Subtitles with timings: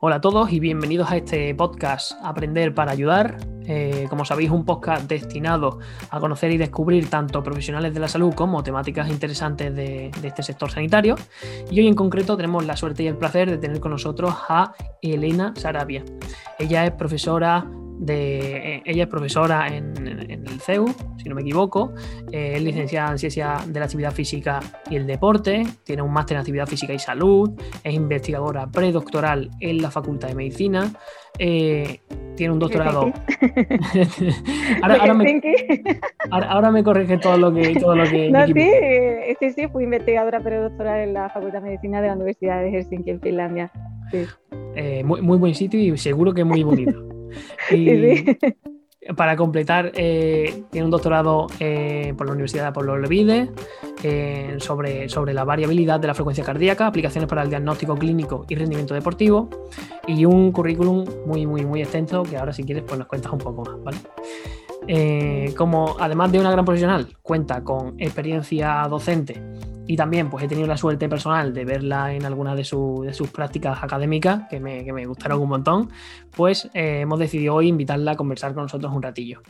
[0.00, 3.36] Hola a todos y bienvenidos a este podcast Aprender para Ayudar.
[3.66, 8.32] Eh, como sabéis, un podcast destinado a conocer y descubrir tanto profesionales de la salud
[8.32, 11.16] como temáticas interesantes de, este sector sanitario.
[11.68, 14.72] Y hoy en concreto tenemos la suerte y el placer de tener con nosotros a
[15.02, 16.04] Elena Sarabia.
[16.60, 17.66] Ella es profesora
[17.98, 21.92] de, eh, ella es profesora en, el CEU, si no me equivoco,
[22.32, 26.36] eh, es licenciada en Ciencia de la Actividad Física y el Deporte, tiene un máster
[26.36, 27.50] en Actividad Física y Salud,
[27.82, 30.92] es investigadora predoctoral en la Facultad de Medicina,
[31.38, 32.00] eh,
[32.36, 33.12] tiene un doctorado.
[34.82, 37.74] ahora, me, corrige todo lo que.
[37.74, 38.70] Todo lo que no, sí,
[39.40, 43.10] sí, sí, fui investigadora predoctoral en la Facultad de Medicina de la Universidad de Helsinki
[43.10, 43.70] en Finlandia.
[45.04, 47.08] muy, muy buen sitio y seguro que muy bonito.
[47.70, 48.24] Y
[49.16, 53.50] para completar, eh, tiene un doctorado eh, por la Universidad de Pablo Levide
[54.02, 58.54] eh, sobre, sobre la variabilidad de la frecuencia cardíaca, aplicaciones para el diagnóstico clínico y
[58.54, 59.48] rendimiento deportivo,
[60.06, 63.38] y un currículum muy, muy, muy extenso que ahora si quieres pues nos cuentas un
[63.38, 63.98] poco más, ¿vale?
[65.54, 69.38] como además de una gran profesional, cuenta con experiencia docente
[69.88, 73.82] y también pues he tenido la suerte personal de verla en alguna de, sus prácticas
[73.82, 75.90] académicas, que me, que me, gustaron un montón,
[76.30, 79.40] pues eh, hemos decidido hoy invitarla a conversar con nosotros un ratillo.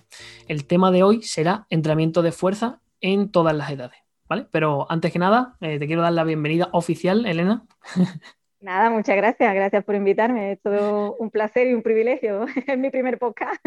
[0.47, 4.47] El tema de hoy será entrenamiento de fuerza en todas las edades, ¿vale?
[4.53, 7.67] Pero antes que nada, eh, te quiero dar la bienvenida oficial, Elena.
[8.61, 10.53] Nada, muchas gracias, gracias por invitarme.
[10.53, 12.45] Es todo un placer y un privilegio.
[12.67, 13.65] Es mi primer podcast.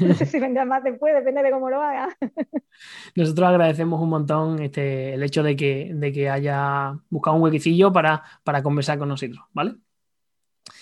[0.00, 2.14] No sé si vendrá más después, depende de cómo lo haga.
[3.14, 7.92] Nosotros agradecemos un montón este, el hecho de que, de que haya buscado un huequecillo
[7.92, 9.76] para, para conversar con nosotros, ¿vale?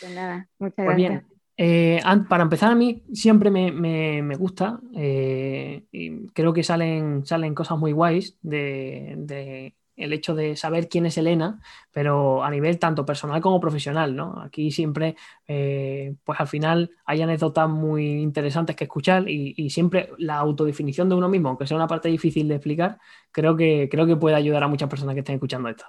[0.00, 1.10] Pues nada, muchas pues gracias.
[1.10, 7.24] Bien, eh, para empezar, a mí siempre me, me, gusta, eh, y creo que salen,
[7.26, 12.78] salen cosas muy guays de el hecho de saber quién es Elena, pero a nivel
[12.78, 14.40] tanto personal como profesional, ¿no?
[14.42, 20.36] Aquí siempre, eh, pues al final hay anécdotas muy interesantes que escuchar y, siempre la
[20.38, 22.98] autodefinición de uno mismo, aunque sea una parte difícil de explicar,
[23.30, 25.84] creo que, creo que puede ayudar a muchas personas que estén escuchando esto.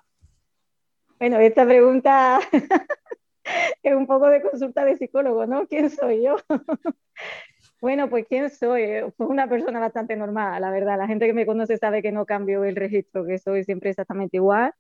[1.20, 2.40] Bueno, esta pregunta
[3.84, 5.68] es un poco de consulta de psicólogo, ¿no?
[5.68, 6.36] ¿Quién soy yo?
[7.84, 8.82] Bueno, pues quién soy.
[9.18, 10.98] Pues una persona bastante normal, la verdad.
[10.98, 14.38] La gente que me conoce sabe que no cambio el registro, que soy siempre exactamente
[14.38, 14.72] igual.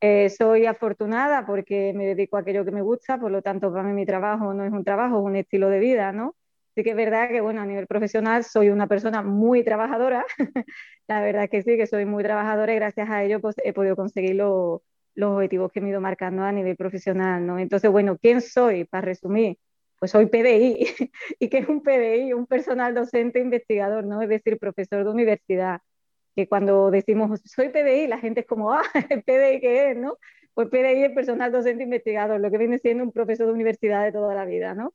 [0.00, 3.84] Eh, soy afortunada porque me dedico a aquello que me gusta, por lo tanto, para
[3.84, 6.36] mí mi trabajo no es un trabajo, es un estilo de vida, ¿no?
[6.76, 10.26] Sí que es verdad que, bueno, a nivel profesional soy una persona muy trabajadora.
[11.08, 13.96] la verdad que sí, que soy muy trabajadora y gracias a ello pues, he podido
[13.96, 14.82] conseguir los
[15.20, 17.58] objetivos que me he ido marcando a nivel profesional, ¿no?
[17.58, 18.84] Entonces, bueno, ¿quién soy?
[18.84, 19.58] Para resumir,
[20.02, 20.84] pues soy PDI.
[21.38, 22.32] ¿Y qué es un PDI?
[22.32, 24.20] Un personal docente investigador, ¿no?
[24.20, 25.80] Es decir, profesor de universidad.
[26.34, 28.82] Que cuando decimos soy PDI, la gente es como, ah,
[29.26, 30.18] PDI qué es, ¿no?
[30.54, 34.10] Pues PDI es personal docente investigador, lo que viene siendo un profesor de universidad de
[34.10, 34.92] toda la vida, ¿no?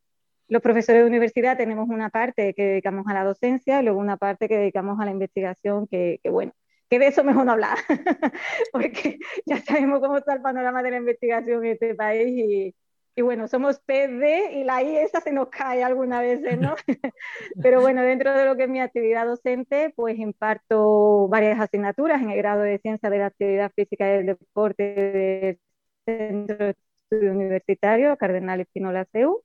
[0.49, 4.17] Los profesores de universidad tenemos una parte que dedicamos a la docencia y luego una
[4.17, 6.51] parte que dedicamos a la investigación, que, que bueno,
[6.89, 7.77] que de eso mejor no hablar,
[8.73, 12.75] porque ya sabemos cómo está el panorama de la investigación en este país y,
[13.17, 16.75] y bueno, somos PD y la I esa se nos cae algunas veces, ¿no?
[17.63, 22.29] Pero bueno, dentro de lo que es mi actividad docente, pues imparto varias asignaturas en
[22.29, 25.59] el grado de Ciencia de la Actividad Física y del Deporte del
[26.05, 29.41] Centro de Estudio Universitario, Cardenal Espinola CEU.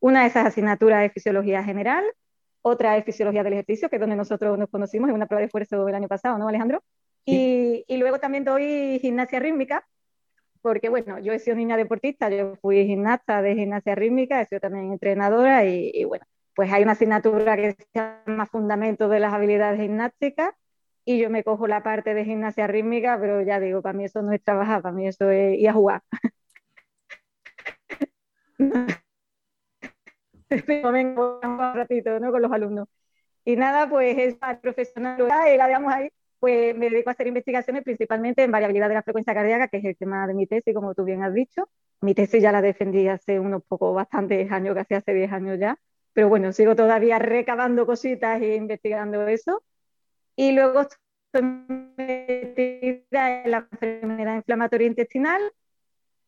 [0.00, 2.04] Una de esas asignaturas es Fisiología General,
[2.60, 5.46] otra es Fisiología del Ejercicio, que es donde nosotros nos conocimos en una prueba de
[5.46, 6.82] esfuerzo el año pasado, ¿no, Alejandro?
[7.24, 9.86] Y, y luego también doy gimnasia rítmica,
[10.64, 14.60] porque bueno, yo he sido niña deportista, yo fui gimnasta de gimnasia rítmica, he sido
[14.60, 19.78] también entrenadora y, bueno, pues hay una asignatura que se llama Fundamentos de las Habilidades
[19.78, 20.54] Gimnásticas
[21.04, 24.22] y yo me cojo la parte de gimnasia rítmica, pero ya digo, para mí eso
[24.22, 26.02] no es trabajar, para mí eso es ir a jugar.
[30.92, 32.32] vengo un ratito ¿no?
[32.32, 32.88] con los alumnos.
[33.44, 36.08] Y nada, pues es profesional, la digamos ahí,
[36.44, 39.84] pues me dedico a hacer investigaciones principalmente en variabilidad de la frecuencia cardíaca, que es
[39.86, 41.70] el tema de mi tesis, como tú bien has dicho.
[42.02, 45.78] Mi tesis ya la defendí hace unos pocos, bastantes años, casi hace 10 años ya,
[46.12, 49.64] pero bueno, sigo todavía recabando cositas e investigando eso.
[50.36, 51.42] Y luego estoy
[51.96, 55.40] metida en la enfermedad inflamatoria intestinal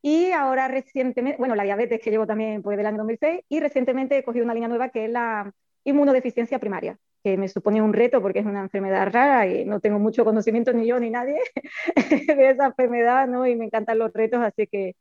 [0.01, 4.17] y ahora recientemente, bueno, la diabetes que llevo también pues, del año 2006 y recientemente
[4.17, 5.53] he cogido una línea nueva que es la
[5.85, 9.99] inmunodeficiencia primaria que me supone un reto porque es una enfermedad rara y no tengo
[9.99, 11.41] mucho conocimiento ni yo ni nadie
[12.37, 13.45] de esa enfermedad, ¿no?
[13.49, 14.95] Y me encantan los retos, así que,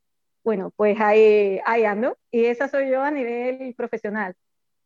[0.44, 2.18] bueno, pues ahí, ahí ando.
[2.32, 4.34] Y esa soy yo a nivel profesional.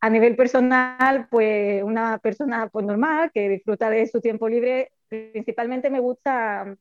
[0.00, 5.88] A nivel personal, pues una persona pues, normal que disfruta de su tiempo libre, principalmente
[5.88, 6.76] me gusta,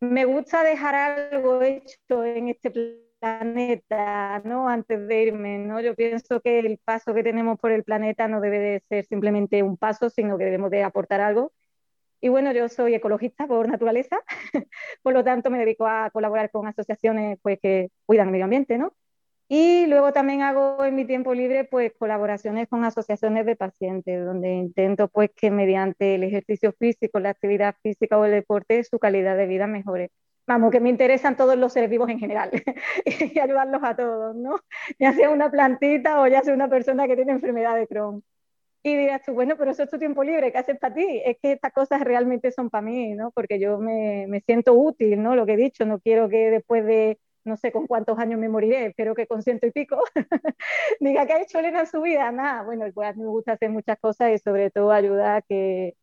[0.00, 3.05] me gusta dejar algo hecho en este planeta,
[4.44, 4.68] ¿no?
[4.68, 5.80] Antes de irme, ¿no?
[5.80, 9.62] Yo pienso que el paso que tenemos por el planeta no debe de ser simplemente
[9.62, 11.52] un paso, sino que debemos de aportar algo.
[12.20, 14.18] Y bueno, yo soy ecologista por naturaleza,
[15.02, 18.78] por lo tanto me dedico a colaborar con asociaciones pues, que cuidan el medio ambiente,
[18.78, 18.94] ¿no?
[19.48, 24.52] Y luego también hago en mi tiempo libre pues colaboraciones con asociaciones de pacientes, donde
[24.54, 29.36] intento pues que mediante el ejercicio físico, la actividad física o el deporte su calidad
[29.36, 30.10] de vida mejore.
[30.46, 32.50] Vamos, que me interesan todos los seres vivos en general
[33.04, 34.60] y ayudarlos a todos, ¿no?
[34.98, 38.22] Ya sea una plantita o ya sea una persona que tiene enfermedad de Crohn.
[38.82, 41.22] Y dirás tú, bueno, pero eso es tu tiempo libre, ¿qué haces para ti?
[41.24, 43.32] Es que estas cosas realmente son para mí, ¿no?
[43.32, 45.34] Porque yo me, me siento útil, ¿no?
[45.36, 48.48] Lo que he dicho, no quiero que después de no sé con cuántos años me
[48.48, 50.02] moriré, espero que con ciento y pico,
[51.00, 53.52] diga que ha hecho Elena en su vida, nada, bueno, pues a mí me gusta
[53.52, 55.94] hacer muchas cosas y sobre todo ayudar a que,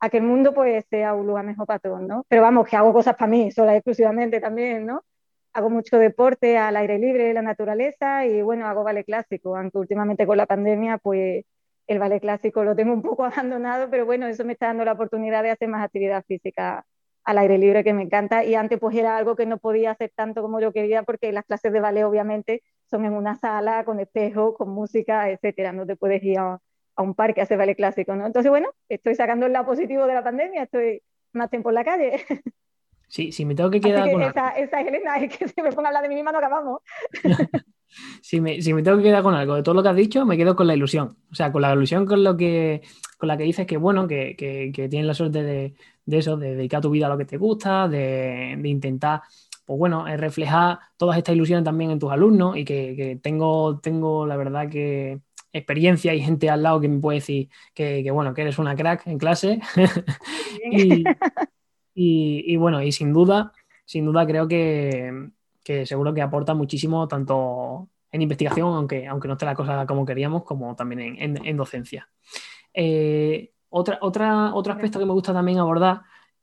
[0.00, 2.24] a que el mundo pues sea un lugar mejor para todos, ¿no?
[2.28, 5.04] Pero vamos, que hago cosas para mí, sola exclusivamente también, ¿no?
[5.52, 10.26] Hago mucho deporte al aire libre, la naturaleza y bueno, hago ballet clásico, aunque últimamente
[10.26, 11.44] con la pandemia pues
[11.86, 14.92] el ballet clásico lo tengo un poco abandonado, pero bueno, eso me está dando la
[14.92, 16.86] oportunidad de hacer más actividad física
[17.24, 20.10] al aire libre que me encanta y antes pues era algo que no podía hacer
[20.14, 24.00] tanto como yo quería porque las clases de ballet obviamente son en una sala con
[24.00, 26.60] espejo, con música, etcétera, no te puedes ir a,
[27.02, 28.26] un parque a hacer ballet clásico, ¿no?
[28.26, 31.02] Entonces bueno, estoy sacando el lado positivo de la pandemia, estoy
[31.32, 32.12] más tiempo en la calle.
[33.10, 35.86] Sí, si me tengo que quedar con esa, esa Elena es que si me pongo
[35.86, 36.80] a hablar de mí misma no acabamos.
[38.22, 40.24] si, me, si me tengo que quedar con algo de todo lo que has dicho,
[40.24, 41.16] me quedo con la ilusión.
[41.28, 42.82] O sea, con la ilusión con lo que
[43.18, 45.74] con la que dices que bueno, que, que, que tienes la suerte de,
[46.10, 49.22] de eso, de dedicar tu vida a lo que te gusta, de, intentar,
[49.64, 54.36] pues bueno, reflejar todas estas ilusiones también en tus alumnos y que, tengo, tengo la
[54.36, 55.20] verdad que
[55.52, 59.06] experiencia y gente al lado que me puede decir que, bueno, que eres una crack
[59.06, 59.60] en clase.
[61.94, 63.52] y, bueno, y sin duda,
[63.84, 65.30] sin duda creo que,
[65.84, 70.44] seguro que aporta muchísimo tanto en investigación, aunque, aunque no esté la cosa como queríamos,
[70.44, 72.08] como también en, docencia.
[72.74, 76.02] Eh, otra, otra, otro aspecto que me gusta también abordar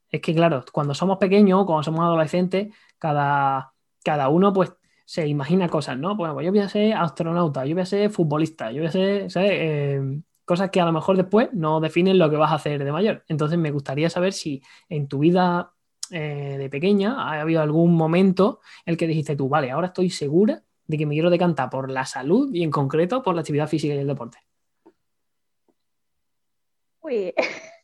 [0.10, 4.71] es que, claro, cuando somos pequeños, cuando somos adolescentes, cada, cada uno pues
[5.07, 6.18] se imagina cosas, ¿no?
[6.18, 8.92] Bueno, pues yo voy a ser astronauta, yo voy a ser futbolista, yo voy a
[8.92, 9.51] ser, ¿sabes?
[9.54, 12.92] Eh, cosas que a lo mejor después no definen lo que vas a hacer de
[12.92, 13.24] mayor.
[13.30, 15.71] Entonces me gustaría saber si en tu vida
[16.12, 20.09] eh, de pequeña ha habido algún momento en el que dijiste tú, vale, ahora estoy
[20.09, 23.69] segura de que me quiero decantar por la salud y en concreto por la actividad
[23.69, 24.39] física y el deporte.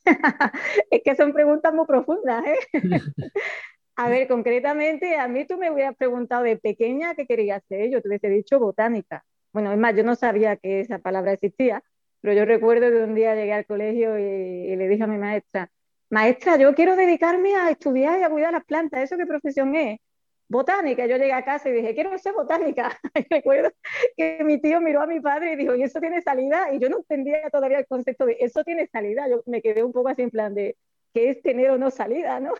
[0.91, 2.57] es que son preguntas muy profundas, ¿eh?
[3.95, 8.01] A ver, concretamente, a mí tú me hubieras preguntado de pequeña qué quería hacer, yo
[8.01, 9.23] te hubiese dicho botánica.
[9.51, 11.83] Bueno, es más, yo no sabía que esa palabra existía,
[12.21, 15.69] pero yo recuerdo que un día llegué al colegio y le dije a mi maestra,
[16.09, 19.99] maestra, yo quiero dedicarme a estudiar y a cuidar las plantas, ¿eso qué profesión es?
[20.53, 21.05] botánica.
[21.07, 22.99] Yo llegué a casa y dije, quiero ser botánica.
[23.15, 23.71] Y recuerdo
[24.17, 26.73] que mi tío miró a mi padre y dijo, ¿y eso tiene salida?
[26.73, 29.27] Y yo no entendía todavía el concepto de eso tiene salida.
[29.29, 30.77] Yo me quedé un poco así en plan de,
[31.13, 32.39] ¿qué es tener o no salida?
[32.39, 32.53] ¿no?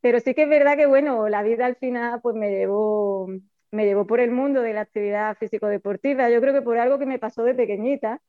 [0.00, 3.28] Pero sí que es verdad que, bueno, la vida al final pues me llevó,
[3.72, 6.30] me llevó por el mundo de la actividad físico-deportiva.
[6.30, 8.20] Yo creo que por algo que me pasó de pequeñita,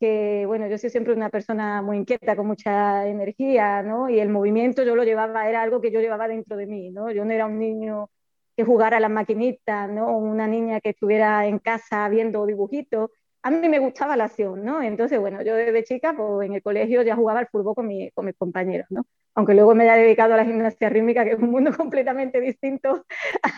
[0.00, 4.08] que bueno, yo soy siempre una persona muy inquieta, con mucha energía, ¿no?
[4.08, 7.10] Y el movimiento yo lo llevaba, era algo que yo llevaba dentro de mí, ¿no?
[7.10, 8.10] Yo no era un niño
[8.56, 10.16] que jugara a las maquinitas, ¿no?
[10.18, 13.10] Una niña que estuviera en casa viendo dibujitos.
[13.42, 14.82] A mí me gustaba la acción, ¿no?
[14.82, 18.10] Entonces, bueno, yo desde chica, pues en el colegio ya jugaba al fútbol con, mi,
[18.12, 19.06] con mis compañeros, ¿no?
[19.38, 23.06] Aunque luego me haya dedicado a la gimnasia rítmica, que es un mundo completamente distinto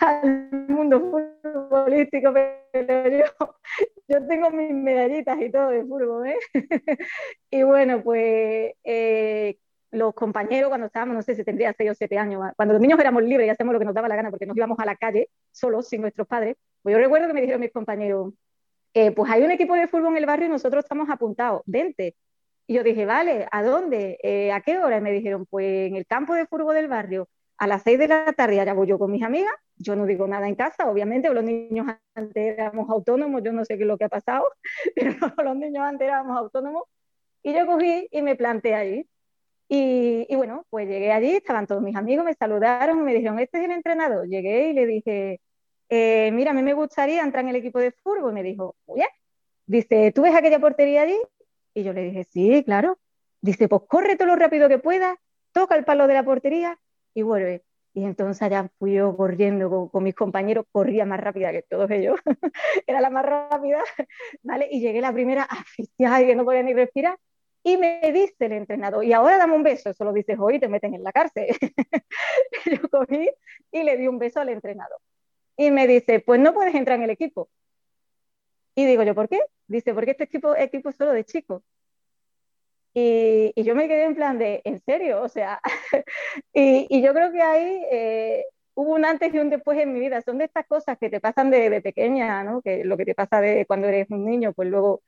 [0.02, 3.24] al mundo futbolístico, pero
[4.06, 6.38] yo, tengo mis medallitas y todo de fútbol, ¿eh?
[7.50, 9.56] y bueno, pues eh,
[9.90, 13.00] los compañeros cuando estábamos, no sé si tendría 6 o 7 años, cuando los niños
[13.00, 14.96] éramos libres y hacemos lo que nos daba la gana porque nos íbamos a la
[14.96, 18.34] calle solos, sin nuestros padres, pues yo recuerdo que me dijeron mis compañeros,
[18.92, 22.16] eh, pues hay un equipo de fútbol en el barrio y nosotros estamos apuntados, vente.
[22.70, 24.16] Y yo dije, vale, ¿a dónde?
[24.22, 24.98] Eh, ¿A qué hora?
[24.98, 28.06] Y me dijeron, pues en el campo de fútbol del barrio, a las seis de
[28.06, 31.28] la tarde, allá voy yo con mis amigas, yo no digo nada en casa, obviamente,
[31.34, 34.44] los niños antes éramos autónomos, yo no sé qué es lo que ha pasado,
[34.94, 36.84] pero los niños antes éramos autónomos,
[37.42, 39.04] y yo cogí y me planté allí.
[39.68, 43.58] Y, y, bueno, pues llegué allí, estaban todos mis amigos, me saludaron, me dijeron, este
[43.58, 44.28] es el entrenador.
[44.28, 45.40] Llegué y le dije,
[45.88, 48.32] eh, mira, a mí me gustaría entrar en el equipo de fútbol.
[48.32, 49.06] Me dijo, oye,
[49.66, 51.16] dice, ¿tú ves aquella portería allí?
[51.74, 52.98] Y yo le dije, sí, claro.
[53.40, 55.16] Dice, pues corre todo lo rápido que puedas,
[55.52, 56.78] toca el palo de la portería
[57.14, 57.64] y vuelve.
[57.92, 62.20] Y entonces allá fui yo corriendo con, mis compañeros, corría más rápida que todos ellos,
[62.86, 63.82] era la más rápida,
[64.42, 64.68] ¿vale?
[64.70, 67.18] Y llegué la primera asfixiada y que no podía ni respirar.
[67.62, 70.68] Y me dice el entrenador, y ahora dame un beso, eso lo dices hoy te
[70.68, 71.48] meten en la cárcel.
[72.66, 73.28] yo cogí
[73.70, 74.98] y le di un beso al entrenador.
[75.56, 77.50] y me dice, pues no puedes entrar en el equipo.
[78.74, 79.40] Y digo yo, ¿por qué?
[79.66, 81.62] Dice, porque este equipo, equipo solo de chicos.
[82.92, 85.22] Y, y, yo me quedé en plan de, ¿en serio?
[85.22, 85.60] O sea,
[86.52, 90.00] y, y, yo creo que ahí eh, hubo un antes y un después en mi
[90.00, 90.20] vida.
[90.22, 92.62] Son de estas cosas que te pasan de, de, pequeña, ¿no?
[92.62, 95.02] Que lo que te pasa de cuando eres un niño, pues luego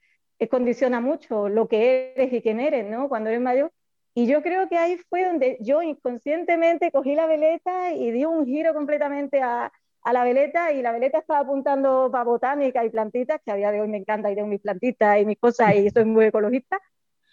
[0.48, 3.08] condiciona mucho lo que eres y quién eres, ¿no?
[3.08, 3.72] Cuando eres mayor.
[4.14, 8.44] Y yo creo que ahí fue donde yo inconscientemente cogí la veleta y di un
[8.44, 9.72] giro completamente a,
[10.04, 13.70] a la veleta y la veleta estaba apuntando para botánica y plantitas, que a día
[13.70, 16.80] de hoy me encanta y tengo mis plantitas y mis cosas y soy muy ecologista,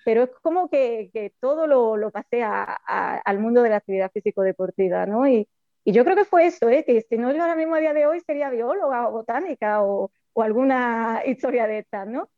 [0.06, 2.64] pero es como que, que todo lo, lo pasé a,
[3.26, 5.28] al mundo de la actividad físico-deportiva, ¿no?
[5.28, 5.48] Y,
[5.84, 6.84] y, yo creo que fue eso, ¿eh?
[6.86, 10.12] que si no yo ahora mismo a día de hoy sería bióloga o botánica o,
[10.34, 12.30] o alguna historia de estas, ¿no?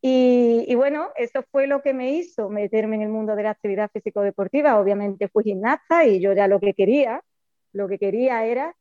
[0.00, 3.50] Y, y, bueno, eso fue lo que me hizo meterme en el mundo de la
[3.50, 4.78] actividad físico-deportiva.
[4.78, 7.22] Obviamente fui gimnasta y yo ya lo que quería,
[7.72, 8.76] lo que quería era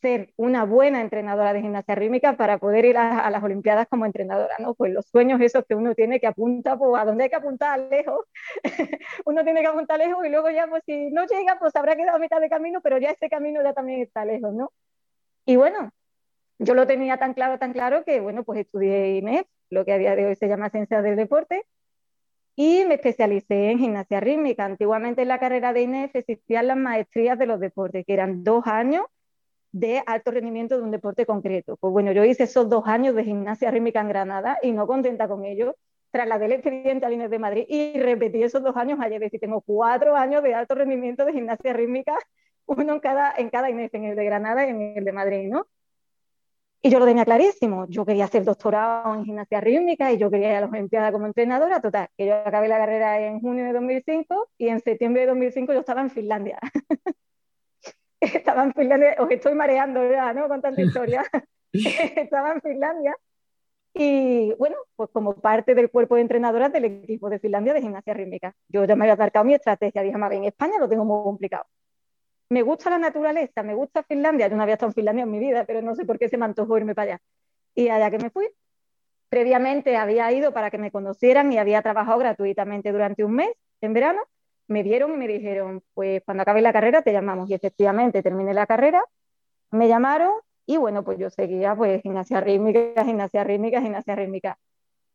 [0.00, 4.54] ser una buena entrenadora de gimnasia rítmica para poder ir a, las Olimpiadas como entrenadora,
[4.58, 4.74] ¿no?
[4.74, 7.78] Pues los sueños esos que uno tiene que apuntar, pues a dónde hay que apuntar
[7.90, 8.24] lejos,
[9.24, 12.16] uno tiene que apuntar lejos y luego ya, pues si no llega, pues habrá quedado
[12.16, 14.72] a mitad de camino, pero ya ese camino ya también está lejos, ¿no?
[15.46, 15.90] Y bueno,
[16.58, 19.98] yo lo tenía tan claro, tan claro que, bueno, pues estudié INEF, lo que a
[19.98, 21.64] día de hoy se llama Ciencias del Deporte,
[22.56, 24.64] y me especialicé en gimnasia rítmica.
[24.64, 28.66] Antiguamente en la carrera de INEF existían las maestrías de los deportes, que eran dos
[28.66, 29.04] años
[29.78, 31.76] de alto rendimiento de un deporte concreto.
[31.76, 35.28] Pues bueno, yo hice esos dos años de gimnasia rítmica en Granada y no contenta
[35.28, 35.76] con ello,
[36.10, 39.22] trasladé el expediente a INEF de Madrid y repetí esos dos años ayer.
[39.22, 42.16] Es decir, tengo cuatro años de alto rendimiento de gimnasia rítmica,
[42.64, 45.48] uno en cada, en cada INEF, en el de Granada y en el de Madrid,
[45.50, 45.66] ¿no?
[46.80, 47.86] Y yo lo tenía clarísimo.
[47.88, 51.26] Yo quería hacer doctorado en gimnasia rítmica y yo quería ir a las Olimpiadas como
[51.26, 51.80] entrenadora.
[51.82, 55.72] Total, que yo acabé la carrera en junio de 2005 y en septiembre de 2005
[55.74, 56.58] yo estaba en Finlandia.
[58.34, 60.48] estaba en Finlandia, os estoy mareando ya, ¿no?
[60.48, 61.24] Con tanta historia.
[61.72, 63.14] estaba en Finlandia
[63.92, 68.14] y bueno, pues como parte del cuerpo de entrenadoras del equipo de Finlandia de gimnasia
[68.14, 68.54] rítmica.
[68.68, 70.02] Yo ya me había marcado mi estrategia.
[70.02, 71.66] Dije, más en España lo tengo muy complicado
[72.48, 74.48] me gusta la naturaleza, me gusta Finlandia.
[74.48, 76.36] Yo no había estado en Finlandia en mi vida, pero no sé por qué se
[76.36, 77.22] me antojó irme para allá.
[77.74, 78.46] Y allá que me fui.
[79.28, 83.92] Previamente había ido para que me conocieran y había trabajado gratuitamente durante un mes en
[83.92, 84.20] verano.
[84.68, 87.48] Me vieron y me dijeron, pues cuando acabe la carrera te llamamos.
[87.50, 89.02] Y efectivamente terminé la carrera,
[89.70, 90.32] me llamaron
[90.66, 94.58] y bueno, pues yo seguía pues gimnasia rítmica, gimnasia rítmica, gimnasia rítmica.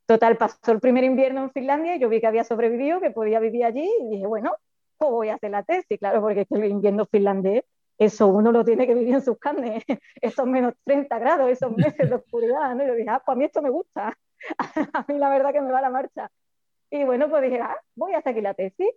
[0.06, 3.40] Total, pasó el primer invierno en Finlandia y yo vi que había sobrevivido, que podía
[3.40, 4.52] vivir allí y dije, bueno,
[5.10, 7.64] voy a hacer la tesis, claro, porque el invierno finlandés,
[7.98, 9.84] eso uno lo tiene que vivir en sus carnes,
[10.22, 12.84] esos menos 30 grados, esos meses de oscuridad, ¿no?
[12.84, 14.18] Y yo dije, ah, pues a mí esto me gusta,
[14.94, 16.30] a mí la verdad que me va la marcha.
[16.90, 18.90] Y bueno, pues dije, ah, voy a hacer aquí la tesis.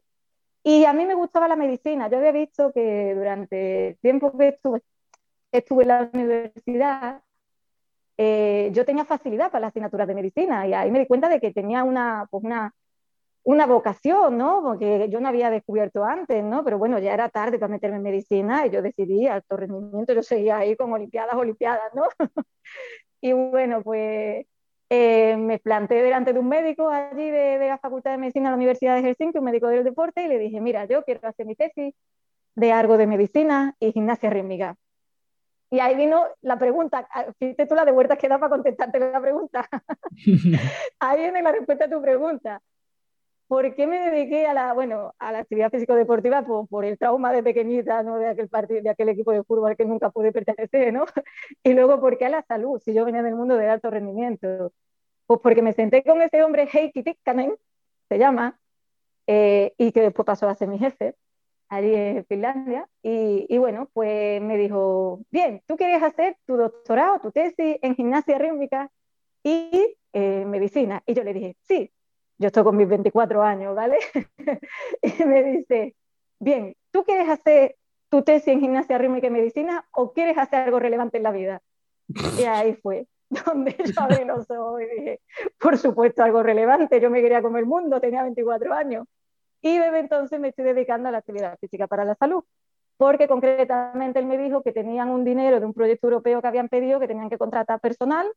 [0.64, 2.09] Y a mí me gustaba la medicina.
[2.09, 4.83] Yo había visto que durante el tiempo que estuve,
[5.52, 7.23] estuve en la universidad,
[8.16, 11.40] eh, yo tenía facilidad para las asignaturas de medicina y ahí me di cuenta de
[11.40, 12.75] que tenía una, pues una,
[13.44, 14.62] una vocación, ¿no?
[14.62, 16.64] Porque yo no había descubierto antes, ¿no?
[16.64, 20.23] Pero bueno, ya era tarde para meterme en medicina y yo decidí alto rendimiento, yo
[20.23, 22.04] seguía ahí con Olimpiadas, Olimpiadas, ¿no?
[23.21, 24.47] y bueno, pues
[24.91, 28.50] eh, me planté delante de un médico allí de, de, la Facultad de Medicina de
[28.53, 31.47] la Universidad de Helsinki, un médico del deporte, y le dije, mira, yo quiero hacer
[31.47, 31.95] mi tesis
[32.55, 34.76] de algo de medicina y gimnasia rítmica.
[35.71, 39.00] Y ahí vino la pregunta, ah, fíjate tú la de vueltas que da para contestarte
[39.00, 39.69] la pregunta.
[41.00, 42.62] ahí viene la respuesta a tu pregunta.
[43.47, 46.43] ¿Por qué me dediqué a la, bueno, a la actividad físico-deportiva?
[46.45, 48.19] Por, por, el trauma de pequeñita, ¿no?
[48.19, 51.05] De aquel, partido, de aquel equipo de fútbol que nunca pude pertenecer, ¿no?
[51.63, 52.81] Y luego, ¿por qué a la salud?
[52.85, 54.73] Si yo venía del mundo del alto rendimiento.
[55.27, 57.55] Pues porque me senté con ese hombre, Heikki Tikkanen,
[58.09, 58.59] se llama,
[59.27, 61.15] eh, y que después pasó a ser mi jefe,
[61.69, 62.89] allí en Finlandia.
[63.03, 67.95] Y, y, bueno, pues me dijo, bien, ¿tú quieres hacer tu doctorado, tu tesis en
[67.97, 68.91] gimnasia rítmica
[69.43, 71.03] y eh, medicina?
[71.07, 71.91] Y yo le dije, sí,
[72.38, 73.99] yo estoy con mis 24 años, ¿vale?
[75.03, 75.95] y me dice,
[76.38, 77.76] bien, ¿tú quieres hacer
[78.09, 81.62] tu tesis en gimnasia rítmica y medicina o quieres hacer algo relevante en la vida?
[82.38, 83.07] Y ahí fue
[83.47, 85.21] donde yo abrí los ojos y dije,
[85.59, 89.07] por supuesto, algo relevante, yo me quería comer el mundo, tenía 24 años.
[89.62, 92.45] Y desde entonces me estoy dedicando a la actividad física para la salud,
[92.99, 96.69] porque concretamente él me dijo que tenían un dinero de un proyecto europeo que habían
[96.69, 98.31] pedido, que tenían que contratar personal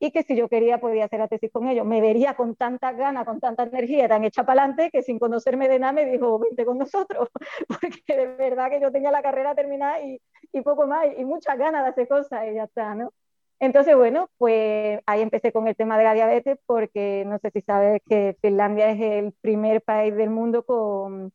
[0.00, 1.86] y que si yo quería podía hacer la tesis con ellos.
[1.86, 5.68] Me vería con tanta ganas, con tanta energía, tan hecha para adelante, que sin conocerme
[5.68, 7.28] de nada me dijo, vente con nosotros,
[7.68, 10.20] porque de verdad que yo tenía la carrera terminada y,
[10.52, 13.12] y poco más, y muchas ganas de hacer cosas y ya está, ¿no?
[13.60, 17.60] Entonces, bueno, pues ahí empecé con el tema de la diabetes, porque no sé si
[17.62, 21.32] sabes que Finlandia es el primer país del mundo con,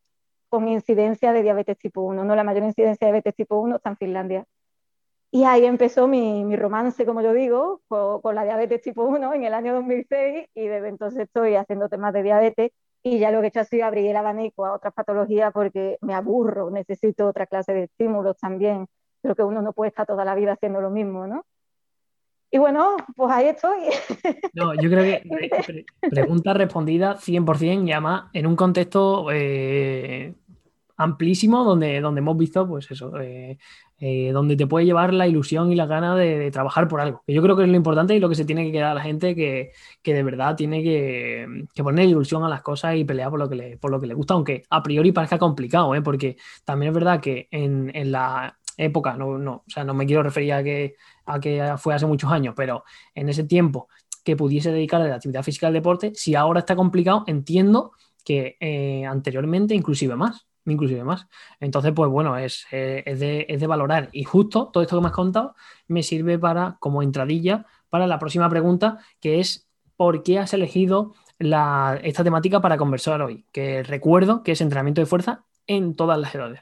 [0.47, 2.35] con incidencia de diabetes tipo 1, ¿no?
[2.35, 4.45] La mayor incidencia de diabetes tipo 1 está en Finlandia.
[5.35, 9.33] Y ahí empezó mi, mi romance, como yo digo, con, con, la diabetes tipo 1
[9.33, 12.71] en el año 2006 y desde entonces estoy haciendo temas de diabetes
[13.01, 15.97] y ya lo que he hecho ha sido abrir el abanico a otras patologías porque
[16.01, 18.85] me aburro, necesito otra clase de estímulos también.
[19.23, 21.43] Creo que uno no puede estar toda la vida haciendo lo mismo, ¿no?
[22.51, 23.79] Y bueno, pues ahí estoy.
[24.53, 30.35] No, yo creo que pregunta respondida 100% y además en un contexto eh,
[30.97, 33.57] amplísimo donde, donde hemos visto, pues eso, eh,
[34.05, 37.23] eh, donde te puede llevar la ilusión y la gana de, trabajar por algo.
[37.25, 38.95] Que yo creo que es lo importante y lo que se tiene que quedar a
[38.95, 41.47] la gente que, que de verdad tiene que,
[41.81, 44.13] poner ilusión a las cosas y pelear por lo que le, por lo que le
[44.13, 46.01] gusta, aunque a priori parezca complicado, ¿eh?
[46.01, 50.05] porque también es verdad que en, en la época, no, no, o sea, no me
[50.05, 50.95] quiero referir a que,
[51.25, 52.83] a que fue hace muchos años, pero
[53.15, 53.87] en ese tiempo
[54.25, 57.93] que pudiese dedicarle a la actividad física al deporte, si ahora está complicado, entiendo
[58.25, 61.27] que eh, anteriormente inclusive más inclusive más.
[61.59, 64.09] Entonces, pues bueno, es, eh, es, de, es, de, valorar.
[64.11, 65.55] Y justo todo esto que me has contado
[65.87, 71.13] me sirve para, como entradilla, para la próxima pregunta, que es ¿por qué has elegido
[71.39, 73.45] la, esta temática para conversar hoy?
[73.51, 76.61] Que recuerdo que es entrenamiento de fuerza en todas las edades.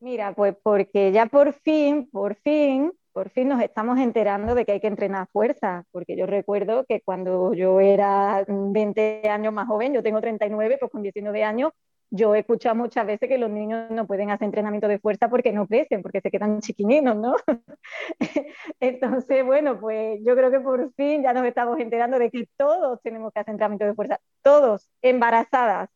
[0.00, 4.72] Mira, pues porque ya por fin, por fin, por fin nos estamos enterando de que
[4.72, 9.94] hay que entrenar fuerza, porque yo recuerdo que cuando yo era 20 años más joven,
[9.94, 11.72] yo tengo 39, pues con 19 años
[12.10, 15.52] yo he escuchado muchas veces que los niños no pueden hacer entrenamiento de fuerza porque
[15.52, 17.36] no crecen, porque se quedan chiquininos, ¿no?
[18.80, 23.00] Entonces, bueno, pues yo creo que por fin ya nos estamos enterando de que todos
[23.02, 25.90] tenemos que hacer entrenamiento de fuerza, todos, embarazadas,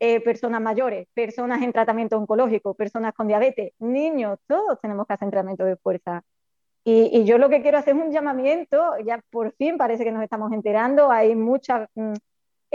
[0.00, 5.26] eh, personas mayores, personas en tratamiento oncológico, personas con diabetes, niños, todos tenemos que hacer
[5.26, 6.24] entrenamiento de fuerza.
[6.84, 10.24] Y, yo lo que quiero hacer es un llamamiento, ya por fin parece que nos
[10.24, 12.14] estamos enterando, hay mucha mm,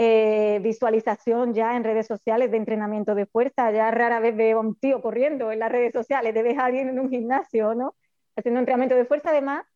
[0.00, 3.72] eh, visualización ya en redes sociales de entrenamiento de fuerza.
[3.72, 6.88] Ya rara vez veo a un tío corriendo en las redes sociales, de a alguien
[6.88, 7.96] en un gimnasio, ¿no?
[8.36, 9.66] Haciendo entrenamiento de fuerza, además,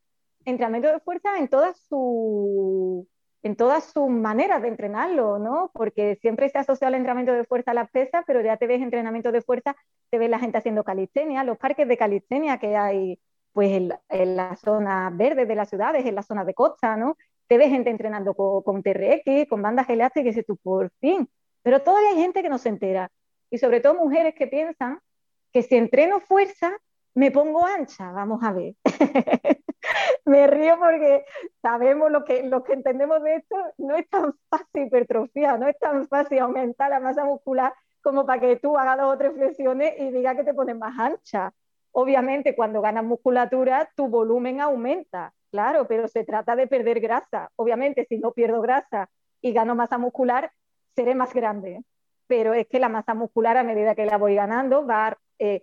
[0.44, 3.08] entrenamiento de fuerza en todas su
[3.44, 5.72] en todas sus maneras de entrenarlo, ¿no?
[5.74, 8.80] Porque siempre se asocia el entrenamiento de fuerza a las pesas, pero ya te ves
[8.80, 9.74] entrenamiento de fuerza,
[10.10, 13.18] te ves la gente haciendo calistenia, los parques de calistenia que hay
[13.52, 17.16] pues en, en las zonas verdes de las ciudades, en las zonas de costa, ¿no?
[17.52, 21.28] Te ves gente entrenando con, con TRX, con bandas elásticas, y dices tú, por fin.
[21.62, 23.10] Pero todavía hay gente que no se entera.
[23.50, 25.00] Y sobre todo mujeres que piensan
[25.52, 26.72] que si entreno fuerza,
[27.12, 28.10] me pongo ancha.
[28.10, 28.74] Vamos a ver.
[30.24, 31.26] me río porque
[31.60, 33.56] sabemos lo que, lo que entendemos de esto.
[33.76, 38.40] No es tan fácil hipertrofia, no es tan fácil aumentar la masa muscular como para
[38.40, 41.52] que tú hagas dos o tres flexiones y digas que te pones más ancha.
[41.90, 47.50] Obviamente, cuando ganas musculatura, tu volumen aumenta Claro, pero se trata de perder grasa.
[47.56, 49.10] Obviamente, si no pierdo grasa
[49.42, 50.50] y gano masa muscular,
[50.96, 51.84] seré más grande.
[52.26, 55.62] Pero es que la masa muscular, a medida que la voy ganando, va eh,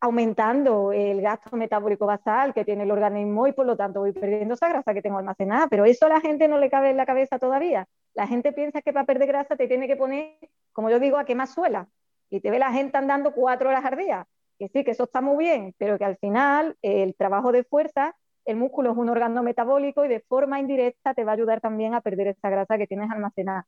[0.00, 4.52] aumentando el gasto metabólico basal que tiene el organismo y por lo tanto voy perdiendo
[4.52, 5.66] esa grasa que tengo almacenada.
[5.68, 7.88] Pero eso a la gente no le cabe en la cabeza todavía.
[8.12, 10.36] La gente piensa que para perder grasa te tiene que poner,
[10.74, 11.88] como yo digo, a quemar suela.
[12.28, 14.26] Y te ve la gente andando cuatro horas al día.
[14.58, 18.14] Que sí, que eso está muy bien, pero que al final el trabajo de fuerza
[18.44, 21.94] el músculo es un órgano metabólico y de forma indirecta te va a ayudar también
[21.94, 23.66] a perder esa grasa que tienes almacenada.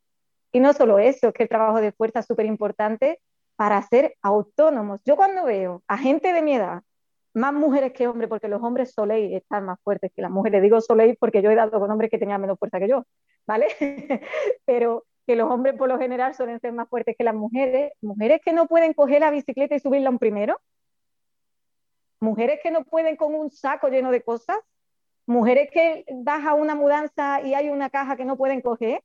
[0.52, 3.20] Y no solo eso, es que el trabajo de fuerza es súper importante
[3.56, 5.00] para ser autónomos.
[5.04, 6.82] Yo cuando veo a gente de mi edad,
[7.34, 10.62] más mujeres que hombres, porque los hombres soléis están más fuertes que las mujeres.
[10.62, 13.04] Digo soléis porque yo he dado con hombres que tenían menos fuerza que yo,
[13.46, 13.66] ¿vale?
[14.64, 17.92] Pero que los hombres por lo general suelen ser más fuertes que las mujeres.
[18.00, 20.60] Mujeres que no pueden coger la bicicleta y subirla un primero,
[22.20, 24.58] mujeres que no pueden con un saco lleno de cosas,
[25.26, 29.02] mujeres que vas a una mudanza y hay una caja que no pueden coger,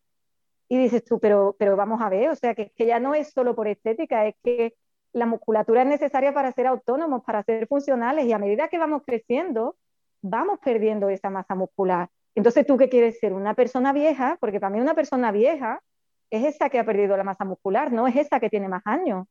[0.68, 3.32] y dices tú, pero, pero vamos a ver, o sea, que, que ya no es
[3.32, 4.76] solo por estética, es que
[5.14, 9.02] la musculatura es necesaria para ser autónomos, para ser funcionales, y a medida que vamos
[9.06, 9.76] creciendo,
[10.22, 12.10] vamos perdiendo esa masa muscular.
[12.36, 13.34] Entonces, ¿tú qué quieres ser?
[13.34, 15.82] Una persona vieja, porque para mí una persona vieja
[16.30, 19.28] es esa que ha perdido la masa muscular, no es esa que tiene más años.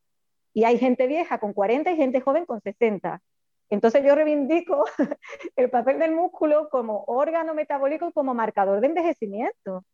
[0.53, 3.21] Y hay gente vieja con 40 y gente joven con 60.
[3.69, 4.85] Entonces yo reivindico
[5.55, 9.85] el papel del músculo como órgano metabólico y como marcador de envejecimiento.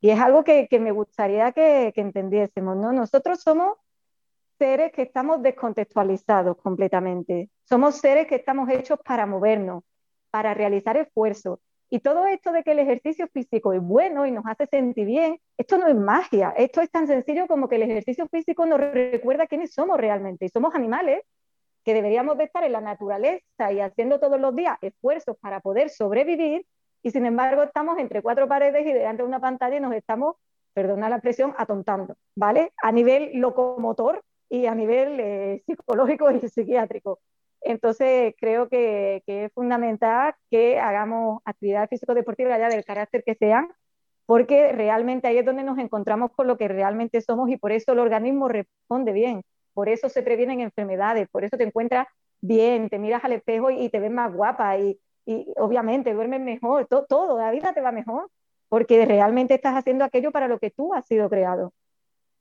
[0.00, 2.92] Y es algo que, me gustaría que, que, entendiésemos, ¿no?
[2.92, 3.76] Nosotros somos
[4.58, 7.50] seres que estamos descontextualizados completamente.
[7.64, 9.84] Somos seres que estamos hechos para movernos,
[10.30, 11.58] para realizar esfuerzos.
[11.90, 15.40] Y todo esto de que el ejercicio físico es bueno y nos hace sentir bien,
[15.58, 16.54] esto no es magia.
[16.56, 20.46] Esto es tan sencillo como que el ejercicio físico nos recuerda quiénes somos realmente.
[20.46, 21.24] Y somos animales
[21.84, 25.90] que deberíamos de estar en la naturaleza y haciendo todos los días esfuerzos para poder
[25.90, 26.66] sobrevivir
[27.02, 30.36] y sin embargo estamos entre cuatro paredes y delante de una pantalla y nos estamos,
[30.74, 32.72] perdona la expresión, atontando, ¿vale?
[32.82, 37.20] A nivel locomotor y a nivel eh, psicológico y psiquiátrico.
[37.62, 43.68] Entonces, creo que, es fundamental que hagamos actividades físico-deportivas allá del carácter que sean,
[44.26, 47.92] porque realmente ahí es donde nos encontramos con lo que realmente somos y por eso
[47.92, 49.42] el organismo responde bien,
[49.74, 52.06] por eso se previenen enfermedades, por eso te encuentras
[52.40, 54.98] bien, te miras al espejo y, te ves más guapa y,
[55.56, 58.30] obviamente duermes mejor, todo, la vida te va mejor,
[58.68, 61.72] porque realmente estás haciendo aquello para lo que tú has sido creado.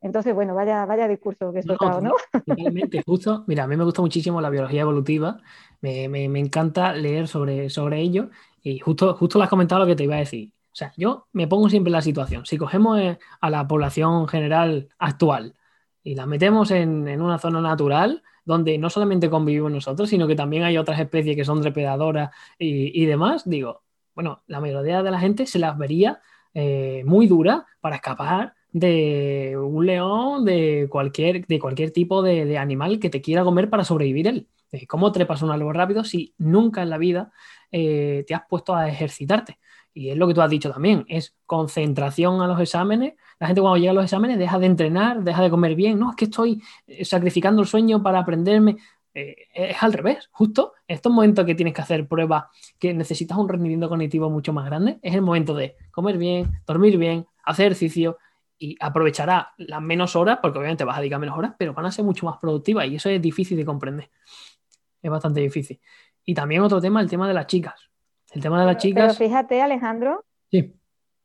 [0.02, 2.14] Entonces, bueno, vaya, vaya discurso que he soltado, ¿no?
[2.46, 3.44] Totalmente, justo.
[3.48, 5.38] Mira, a mí me gusta muchísimo la biología evolutiva,
[5.82, 6.06] me,
[6.40, 8.30] encanta leer sobre, sobre ello
[8.64, 10.54] y justo, justo lo has comentado lo que te iba a decir.
[10.72, 12.46] O sea, yo me pongo siempre en la situación.
[12.46, 15.56] Si cogemos eh, a la población general actual
[16.04, 20.64] y la metemos en, una zona natural, donde no solamente convivimos nosotros, sino que también
[20.64, 23.84] hay otras especies que son depredadoras y, demás, digo,
[24.16, 26.22] bueno, la mayoría de la gente se las vería
[26.54, 33.00] eh, muy dura para escapar de un león, de cualquier, de cualquier tipo de, animal
[33.00, 34.48] que te quiera comer para sobrevivir él.
[34.72, 37.32] Eh, ¿Cómo trepas un árbol rápido si nunca en la vida
[37.72, 39.60] eh, te has puesto a ejercitarte?
[39.94, 43.16] Y es lo que tú has dicho también, es concentración a los exámenes.
[43.40, 46.00] La gente cuando llega a los exámenes deja de entrenar, deja de comer bien.
[46.00, 48.78] No, es que estoy eh, sacrificando el sueño para aprenderme.
[49.14, 52.46] es al revés, justo estos momentos que tienes que hacer pruebas,
[52.78, 56.98] que necesitas un rendimiento cognitivo mucho más grande, es el momento de comer bien, dormir
[56.98, 58.18] bien, hacer ejercicio,
[58.60, 61.92] y aprovechará las menos horas, porque obviamente vas a dedicar menos horas, pero van a
[61.92, 64.12] ser mucho más productivas y eso es difícil de comprender.
[65.02, 65.80] Es bastante difícil.
[66.26, 67.89] Y también otro tema, el tema de las chicas.
[68.34, 69.18] El tema de las chicas.
[69.18, 70.24] Pero fíjate, Alejandro.
[70.50, 70.76] Sí.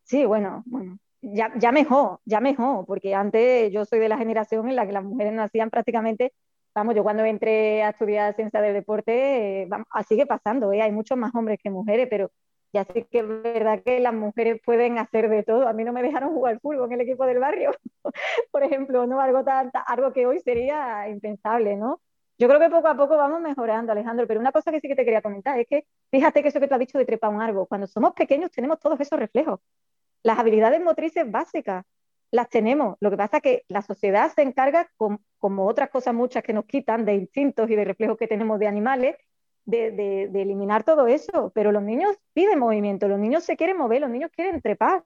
[0.03, 0.99] Sí, bueno, bueno.
[1.23, 4.93] Ya, ya mejor, ya mejor, porque antes yo soy de la generación en la que
[4.93, 6.35] las mujeres nacían prácticamente,
[6.75, 9.69] vamos, yo cuando entré a estudiar ciencia del deporte, eh,
[10.07, 10.83] sigue pasando, ¿eh?
[10.83, 12.31] hay muchos más hombres que mujeres, pero
[12.75, 15.69] ya sé que es verdad que las mujeres pueden hacer de todo.
[15.69, 17.71] A mí no me dejaron jugar fútbol en el equipo del barrio,
[18.51, 19.21] por ejemplo, ¿no?
[19.21, 22.01] Algo, tan, algo que hoy sería impensable, ¿no?
[22.39, 24.97] Yo creo que poco a poco vamos mejorando, Alejandro, pero una cosa que sí que
[24.97, 27.41] te quería comentar es que fíjate que eso que te has dicho de trepar un
[27.41, 29.61] árbol, cuando somos pequeños tenemos todos esos reflejos.
[30.23, 31.85] Las habilidades motrices básicas
[32.31, 32.97] las tenemos.
[33.01, 36.65] Lo que pasa es que la sociedad se encarga, como otras cosas muchas que nos
[36.65, 39.17] quitan de instintos y de reflejos que tenemos de animales,
[39.65, 44.11] de, eliminar todo eso, pero los niños piden movimiento, los niños se quieren mover, los
[44.11, 45.03] niños quieren trepar.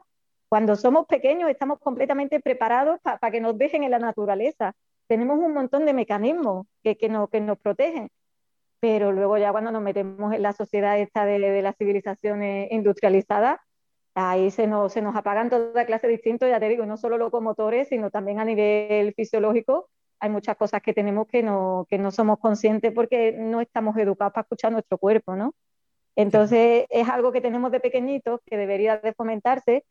[0.49, 4.75] Cuando somos pequeños estamos completamente preparados para que nos dejen en la naturaleza.
[5.09, 8.11] Tenemos un montón de mecanismos que, que, que nos protegen,
[8.81, 13.59] pero luego ya cuando nos metemos en la sociedad esta de, de las civilizaciones industrializadas,
[14.15, 17.19] ahí se nos, se nos apagan toda clase de instintos, ya te digo, no solo
[17.19, 19.89] locomotores, sino también a nivel fisiológico,
[20.21, 24.33] hay muchas cosas que tenemos que no, que no somos conscientes porque no estamos educados
[24.33, 25.55] para escuchar nuestro cuerpo, ¿no?
[26.17, 29.85] Entonces es algo que tenemos de pequeñitos que debería de fomentarse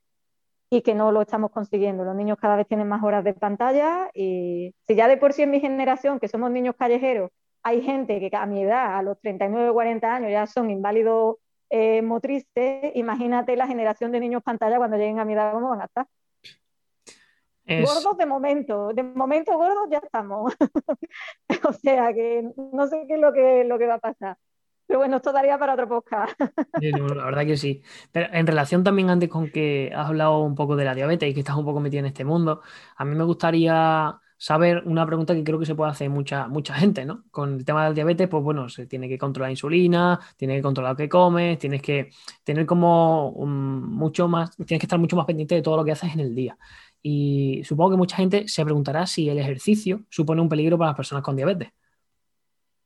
[0.70, 2.04] y que no lo estamos consiguiendo.
[2.04, 5.44] Los niños cada vez tienen más horas de pantalla y si ya de por sí
[5.44, 7.32] en mi generación, que somos niños callejeros,
[7.64, 11.38] hay gente que a mi edad, a los 39 o 40 años, ya son inválidos
[11.70, 15.82] eh, motrices, imagínate la generación de niños pantalla cuando lleguen a mi edad, ¿cómo van
[15.82, 16.08] a estar?
[17.68, 20.54] Gordos de momento, de momento gordos ya estamos.
[21.68, 24.38] o sea que no sé qué es lo que, lo que va a pasar.
[24.88, 26.40] Pero bueno, esto daría para otro podcast.
[26.80, 27.82] la verdad que sí.
[28.12, 31.34] Pero en relación también antes con que has hablado un poco de la diabetes y
[31.34, 32.62] que estás un poco metido en este mundo,
[32.96, 36.74] a mí me gustaría saber una pregunta que creo que se puede hacer mucha, mucha
[36.76, 37.24] gente, ¿no?
[37.32, 40.62] Con el tema del diabetes, pues bueno, se tiene que controlar la insulina, tiene que
[40.62, 42.12] controlar lo que comes, tienes que
[42.44, 46.14] tener como mucho más, tienes que estar mucho más pendiente de todo lo que haces
[46.14, 46.58] en el día.
[47.02, 50.98] Y supongo que mucha gente se preguntará si el ejercicio supone un peligro para las
[50.98, 51.70] personas con diabetes.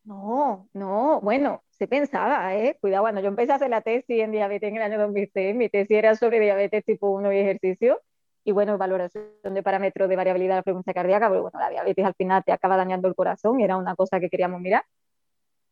[0.04, 2.78] No, no, bueno, se pensaba, ¿eh?
[2.80, 5.68] Cuidado, cuando yo empecé a hacer la tesis en diabetes en el año 2006, mi
[5.68, 8.00] tesis era sobre diabetes tipo 1 y ejercicio,
[8.44, 12.06] y bueno, valoración de parámetros de variabilidad de la frecuencia cardíaca, pero bueno, la diabetes
[12.06, 14.84] al final te acaba dañando el corazón y era una cosa que queríamos mirar,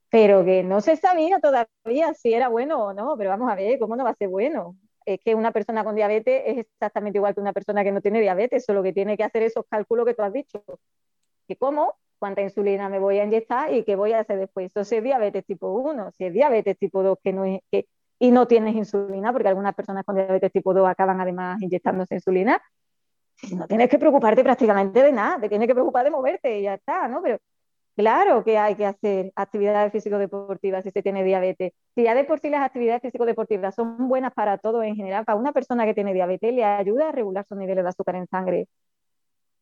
[0.10, 3.78] pero que no se sabía todavía si era bueno o no, pero vamos a ver,
[3.78, 4.76] ¿cómo no va a ser bueno?
[5.06, 8.20] es que una persona con diabetes es exactamente igual que una persona que no tiene
[8.22, 10.64] diabetes, solo que tiene que hacer esos cálculos que tú has dicho.
[11.48, 14.72] Que cómo, cuánta insulina me voy a inyectar y qué voy a hacer después.
[14.76, 17.88] Eso es diabetes tipo 1, si es diabetes tipo 2 que no es, que,
[18.20, 22.62] y no tienes insulina, porque algunas personas con diabetes tipo 2 acaban además inyectándose insulina,
[23.54, 26.76] no tienes que preocuparte prácticamente de nada, te tienes que preocupar de moverte y ya
[26.76, 27.22] está, ¿no?
[27.22, 27.40] Pero
[28.00, 31.74] Claro que hay que hacer actividades físico-deportivas si se tiene diabetes.
[31.96, 35.38] Si ya de por sí las actividades físico-deportivas son buenas para todo en general, para
[35.38, 38.70] una persona que tiene diabetes le ayuda a regular sus niveles de azúcar en sangre.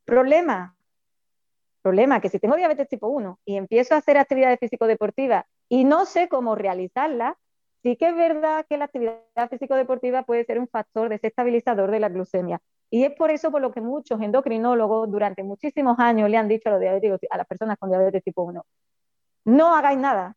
[0.06, 0.77] Problema,
[1.88, 6.06] problema que si tengo diabetes tipo 1 y empiezo a hacer actividades físico-deportivas y no
[6.06, 7.38] sé cómo realizarlas,
[7.82, 12.10] sí que es verdad que la actividad físico-deportiva puede ser un factor desestabilizador de la
[12.10, 12.60] glucemia.
[12.90, 16.68] Y es por eso por lo que muchos endocrinólogos durante muchísimos años le han dicho
[16.68, 18.66] a los diabéticos, a las personas con diabetes tipo 1,
[19.46, 20.36] no hagáis nada,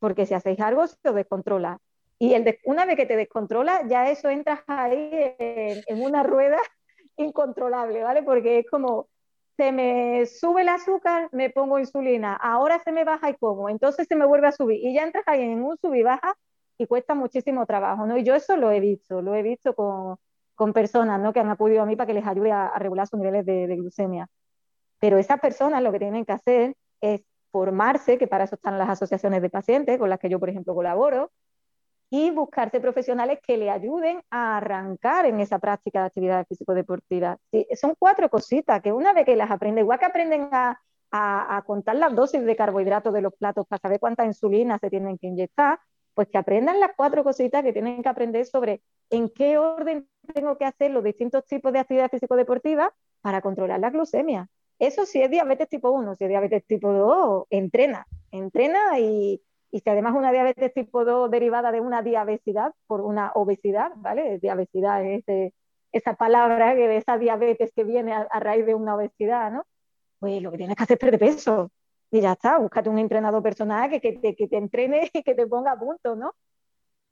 [0.00, 1.78] porque si hacéis algo se os descontrola.
[2.18, 2.34] Y
[2.64, 6.58] una vez que te descontrola, ya eso entras ahí en, una rueda
[7.16, 8.24] incontrolable, ¿vale?
[8.24, 9.06] Porque es como,
[9.58, 14.06] se me sube el azúcar, me pongo insulina, ahora se me baja y como, entonces
[14.08, 14.78] se me vuelve a subir.
[14.84, 16.36] Y ya entras ahí en un sub y baja
[16.78, 18.16] y cuesta muchísimo trabajo, ¿no?
[18.16, 20.16] Y yo eso lo he visto, lo he visto con,
[20.54, 21.32] con personas, ¿no?
[21.32, 23.76] Que han acudido a mí para que les ayude a, regular sus niveles de, de
[23.76, 24.28] glucemia.
[25.00, 28.88] Pero esas personas lo que tienen que hacer es formarse, que para eso están las
[28.88, 31.32] asociaciones de pacientes con las que yo, por ejemplo, colaboro,
[32.10, 37.38] y buscarse profesionales que le ayuden a arrancar en esa práctica de actividad físico-deportiva.
[37.78, 41.96] son cuatro cositas que una vez que las aprenden, igual que aprenden a, a, contar
[41.96, 45.78] las dosis de carbohidratos de los platos para saber cuánta insulina se tienen que inyectar,
[46.14, 50.58] pues que aprendan las cuatro cositas que tienen que aprender sobre en qué orden tengo
[50.58, 54.48] que hacer los distintos tipos de actividad físico-deportiva para controlar la glucemia.
[54.78, 59.80] Eso si es diabetes tipo 1, si es diabetes tipo 2, entrena, entrena y, y
[59.80, 64.38] si además una diabetes tipo 2 derivada de una diabesidad por una obesidad, ¿vale?
[64.38, 65.24] Diabesidad es
[65.92, 69.64] esa palabra, esa diabetes que viene a, raíz de una obesidad, ¿no?
[70.18, 71.70] Pues lo que tienes que hacer es perder peso.
[72.10, 75.34] Y ya está, búscate un entrenador personal que, que, te, que te entrene y que
[75.34, 76.32] te ponga a punto, ¿no?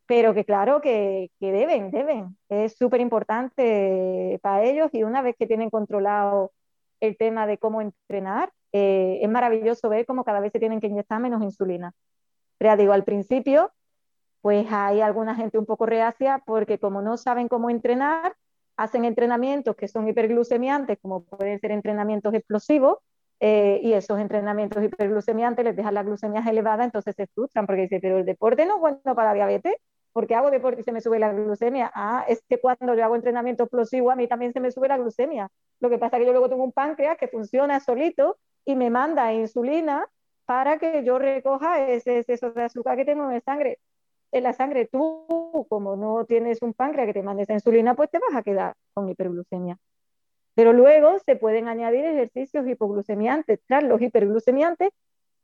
[0.06, 2.38] Pero que claro que, que deben, deben.
[2.48, 6.52] Es súper importante para ellos y una vez que tienen controlado
[7.00, 10.86] el tema de cómo entrenar, eh, es maravilloso ver cómo cada vez se tienen que
[10.86, 11.92] inyectar menos insulina.
[12.58, 13.72] Pero digo, al principio,
[14.40, 18.36] pues hay alguna gente un poco reacia porque como no saben cómo entrenar,
[18.76, 22.98] hacen entrenamientos que son hiperglucemiantes, como pueden ser entrenamientos explosivos,
[23.40, 28.00] eh, y esos entrenamientos hiperglucemiantes les dejan las glucemias elevadas, entonces se frustran porque dicen,
[28.00, 29.74] pero el deporte no es bueno para la diabetes,
[30.12, 31.92] porque hago deporte y se me sube la glucemia.
[31.94, 34.96] Ah, es que cuando yo hago entrenamiento explosivo a mí también se me sube la
[34.96, 35.50] glucemia.
[35.78, 38.88] Lo que pasa es que yo luego tengo un páncreas que funciona solito y me
[38.88, 40.08] manda insulina
[40.46, 43.78] para que yo recoja ese exceso de azúcar que tengo en sangre.
[44.32, 48.10] En la sangre, tú, como no tienes un páncreas que te mande esa insulina, pues
[48.10, 49.78] te vas a quedar con hiperglucemia.
[50.54, 54.90] Pero luego se pueden añadir ejercicios hipoglucemiantes tras los hiperglucemiantes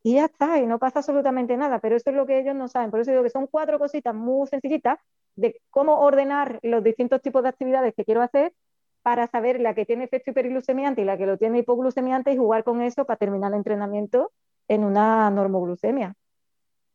[0.03, 1.79] y ya está, y no pasa absolutamente nada.
[1.81, 2.91] Pero eso es lo que ellos no saben.
[2.91, 4.99] Por eso digo que son cuatro cositas muy sencillitas
[5.37, 8.53] de cómo ordenar los distintos tipos de actividades que quiero hacer
[9.03, 12.65] para saber la que tiene efecto hiperglucemiante y la que lo tiene hipoglucemiante y jugar
[12.65, 14.33] con eso para terminar el entrenamiento
[14.69, 16.15] en una normoglucemia.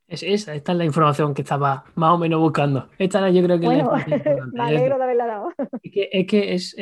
[0.07, 2.87] Es esa, esta es la información que estaba más o menos buscando.
[2.97, 3.91] Esta yo creo que bueno,
[4.53, 5.49] me alegro de haberla dado.
[5.83, 6.75] Es que, es,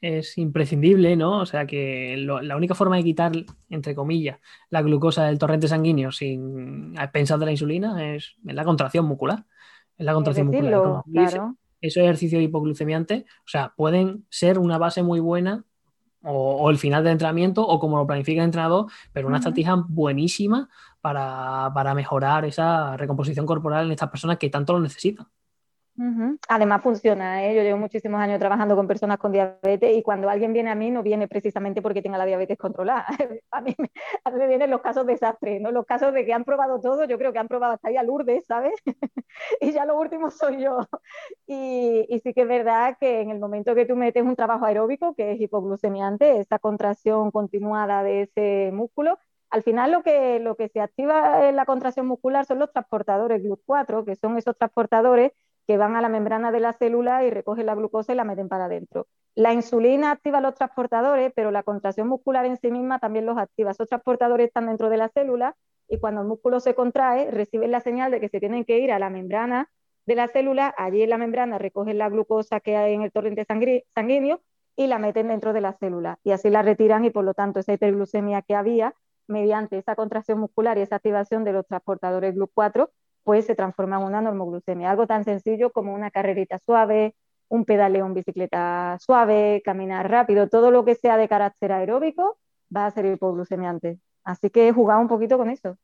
[0.00, 1.40] es, imprescindible, ¿no?
[1.40, 3.32] O sea que la única forma de quitar,
[3.68, 4.38] entre comillas,
[4.70, 9.44] la glucosa del torrente sanguíneo sin pensar de la insulina es, la contracción muscular.
[9.98, 11.02] Es la contracción muscular.
[11.12, 11.56] Claro.
[11.82, 15.64] Esos ejercicios hipoglucemiantes, o sea, pueden ser una base muy buena
[16.22, 20.68] o, el final del entrenamiento o como lo planifica el entrenador, pero una estrategia buenísima
[21.00, 25.26] para, para, mejorar esa recomposición corporal en estas personas que tanto lo necesitan.
[26.48, 27.54] Además funciona, ¿eh?
[27.54, 30.90] yo llevo muchísimos años trabajando con personas con diabetes y cuando alguien viene a mí
[30.90, 33.06] no viene precisamente porque tenga la diabetes controlada.
[33.50, 33.76] a, mí,
[34.24, 35.70] a mí me vienen los casos desastres, ¿no?
[35.72, 38.02] los casos de que han probado todo, yo creo que han probado hasta ahí a
[38.02, 38.72] Lourdes, ¿sabes?
[39.60, 40.88] y ya lo último soy yo.
[41.46, 44.64] Y, y, sí que es verdad que en el momento que tú metes un trabajo
[44.64, 49.18] aeróbico, que es hipoglucemiante, esa contracción continuada de ese músculo,
[49.50, 53.42] al final lo que, lo que se activa en la contracción muscular son los transportadores
[53.42, 55.32] GLUT4, que son esos transportadores
[55.70, 58.48] que van a la membrana de la célula y recogen la glucosa y la meten
[58.48, 59.06] para adentro.
[59.36, 63.70] La insulina activa los transportadores, pero la contracción muscular en sí misma también los activa.
[63.70, 65.54] Esos transportadores están dentro de la célula
[65.86, 68.90] y cuando el músculo se contrae, reciben la señal de que se tienen que ir
[68.90, 69.70] a la membrana
[70.06, 70.74] de la célula.
[70.76, 73.46] Allí en la membrana recogen la glucosa que hay en el torrente
[73.94, 74.40] sanguíneo
[74.74, 76.18] y la meten dentro de la célula.
[76.24, 78.92] Y así la retiran y por lo tanto esa hiperglucemia que había,
[79.28, 82.90] mediante esa contracción muscular y esa activación de los transportadores GLUT4,
[83.24, 84.90] pues se transforma en una normoglucemia.
[84.90, 87.14] Algo tan sencillo como una carrerita suave,
[87.48, 92.38] un pedaleo en bicicleta suave, caminar rápido, todo lo que sea de carácter aeróbico
[92.74, 93.98] va a ser hipoglucemiante.
[94.24, 95.76] Así que he jugado un poquito con eso.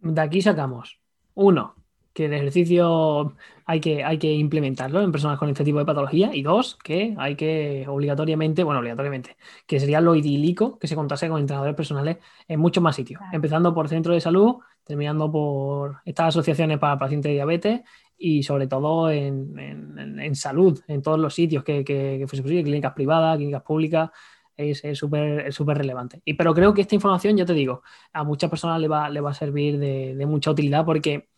[0.00, 1.00] De aquí sacamos,
[1.34, 1.74] uno,
[2.12, 3.34] que el ejercicio
[3.66, 6.34] hay que, hay que implementarlo en personas con este tipo de patología.
[6.34, 11.28] Y dos, que hay que obligatoriamente, bueno, obligatoriamente, que sería lo idílico que se contase
[11.28, 12.18] con entrenadores personales
[12.48, 17.30] en muchos más sitios, empezando por centro de salud, terminando por estas asociaciones para pacientes
[17.30, 17.80] de diabetes
[18.18, 22.92] y sobre todo en, en, salud, en todos los sitios que, que, fuese posible, clínicas
[22.92, 24.10] privadas, clínicas públicas,
[24.56, 26.20] es súper súper relevante.
[26.24, 29.22] Y, pero creo que esta información, ya te digo, a muchas personas le va, le
[29.22, 31.30] va a servir de, de mucha utilidad porque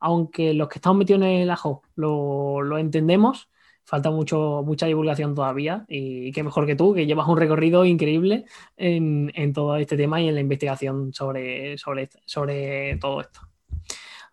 [0.00, 3.48] aunque los que estamos metidos en el ajo lo, entendemos,
[3.84, 8.44] falta mucho, mucha divulgación todavía y qué mejor que tú, que llevas un recorrido increíble
[8.76, 13.40] en, todo este tema y en la investigación sobre, sobre, sobre todo esto.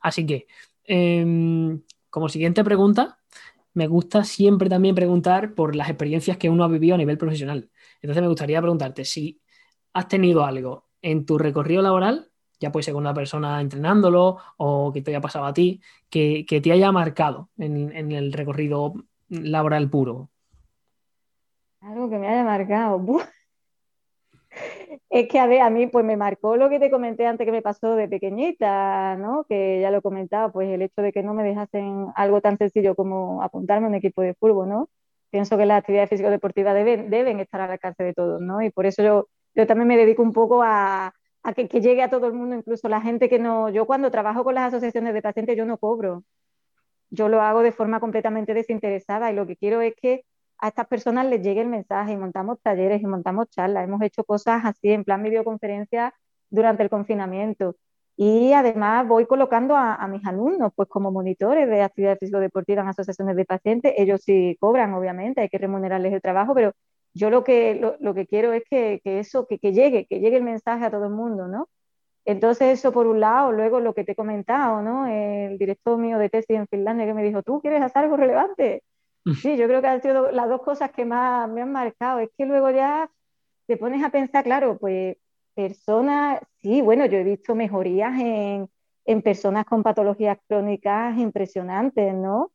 [0.02, 0.48] Así que,
[0.84, 3.20] em, como siguiente pregunta,
[3.74, 7.70] me gusta siempre también preguntar por las experiencias que uno ha vivido a nivel profesional.
[8.02, 9.42] Entonces me gustaría preguntarte si
[9.94, 12.32] has tenido algo en tu recorrido laboral,
[12.66, 16.46] ya puede ser con una persona entrenándolo o que te haya pasado a ti, que,
[16.48, 18.94] te haya marcado en, el recorrido
[19.30, 20.30] laboral puro.
[21.82, 23.06] Algo que me haya marcado.
[25.10, 27.52] Es que a ver, a mí pues me marcó lo que te comenté antes que
[27.52, 29.44] me pasó de pequeñita, ¿no?
[29.48, 32.96] Que ya lo comentaba, pues el hecho de que no me dejasen algo tan sencillo
[32.96, 34.90] como apuntarme a un equipo de fútbol, ¿no?
[35.30, 38.62] Pienso que las actividades físico-deportivas deben, deben estar al alcance de todos, ¿no?
[38.62, 41.14] Y por eso yo, yo también me dedico un poco a,
[41.46, 43.70] a que, que, llegue a todo el mundo, incluso la gente que no...
[43.70, 46.24] Yo cuando trabajo con las asociaciones de pacientes, yo no cobro.
[47.12, 50.26] Yo lo hago de forma completamente desinteresada y lo que quiero es que
[50.58, 53.84] a estas personas les llegue el mensaje y montamos talleres y montamos charlas.
[53.86, 56.16] Hemos hecho cosas así en plan videoconferencia
[56.50, 57.76] durante el confinamiento.
[58.18, 63.36] Y además voy colocando a, mis alumnos pues como monitores de actividades físico-deportivas en asociaciones
[63.36, 63.94] de pacientes.
[63.98, 66.72] Ellos sí cobran, obviamente, hay que remunerarles el trabajo, pero
[67.16, 70.44] yo lo que, lo, que quiero es que, eso, que, que, llegue, que llegue el
[70.44, 71.70] mensaje a todo el mundo, ¿no?
[72.26, 75.08] Entonces eso por un lado, luego lo que te he comentado, ¿no?
[75.08, 78.84] El director mío de tesis en Finlandia que me dijo, ¿tú quieres hacer algo relevante?
[79.42, 82.20] Sí, yo creo que han sido las dos cosas que más me han marcado.
[82.20, 83.10] Es que luego ya
[83.68, 85.18] te pones a pensar, claro, pues
[85.56, 88.70] personas, sí, bueno, yo he visto mejorías en,
[89.06, 92.52] en personas con patologías crónicas impresionantes, ¿no?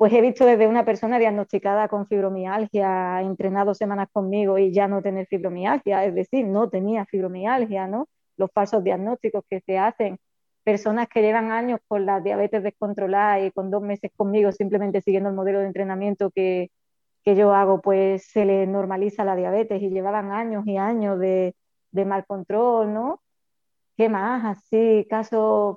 [0.00, 5.02] Pues he visto desde una persona diagnosticada con fibromialgia, entrenado semanas conmigo y ya no
[5.02, 8.08] tener fibromialgia, es decir, no tenía fibromialgia, ¿no?
[8.38, 10.18] Los falsos diagnósticos que se hacen
[10.64, 15.28] personas que llevan años con la diabetes descontrolada y con dos meses conmigo simplemente siguiendo
[15.28, 16.70] el modelo de entrenamiento que,
[17.22, 21.54] que yo hago, pues se les normaliza la diabetes y llevaban años y años de,
[21.90, 23.20] de mal control, ¿no?
[23.98, 24.44] ¿Qué más?
[24.46, 25.76] Así, caso,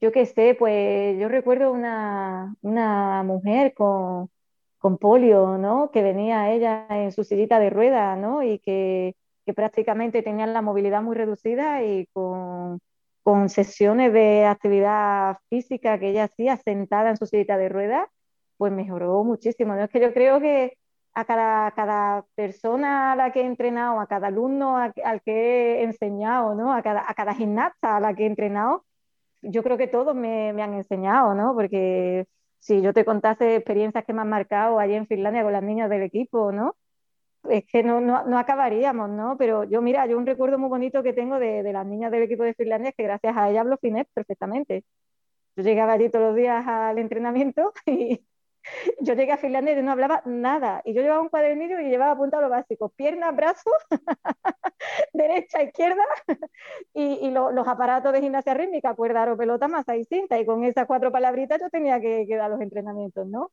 [0.00, 4.28] yo qué sé, pues yo recuerdo una, una mujer con,
[4.78, 5.90] con polio, ¿no?
[5.90, 8.42] Que venía ella en su sillita de ruedas, ¿no?
[8.42, 12.80] Y que, que prácticamente tenían la movilidad muy reducida y con
[13.26, 18.08] con sesiones de actividad física que ella hacía sentada en su sillita de ruedas,
[18.56, 19.74] pues mejoró muchísimo.
[19.74, 19.82] ¿no?
[19.82, 20.78] Es que yo creo que
[21.12, 25.82] a cada, cada persona a la que he entrenado, a cada alumno al que he
[25.82, 26.72] enseñado, ¿no?
[26.72, 28.84] a, cada, a cada gimnasta a la que he entrenado,
[29.42, 31.54] yo creo que todos me, me han enseñado, ¿no?
[31.54, 32.26] Porque
[32.58, 35.90] si yo te contase experiencias que me han marcado allí en Finlandia con las niñas
[35.90, 36.76] del equipo, ¿no?
[37.48, 39.36] es que no, no, no, acabaríamos, ¿no?
[39.38, 42.22] Pero yo, mira, yo un recuerdo muy bonito que tengo de, de las niñas del
[42.24, 44.84] equipo de Finlandia es que gracias a ellas hablo finés perfectamente.
[45.56, 48.25] Yo llegaba allí todos los días al entrenamiento y
[49.00, 50.82] yo llegué a Finlandia y no hablaba nada.
[50.84, 53.72] Y yo llevaba un cuadernillo y llevaba apuntado lo básico, piernas, brazos,
[55.12, 56.04] derecha, izquierda,
[56.94, 60.38] y, y los aparatos de gimnasia rítmica, cuerda o pelota, masa y cinta.
[60.38, 63.50] Y con esas cuatro palabritas yo tenía que, que dar los entrenamientos, ¿no?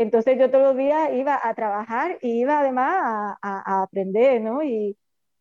[0.00, 4.62] Entonces yo todos los días iba a trabajar y iba además a, aprender, ¿no?
[4.62, 4.96] Y,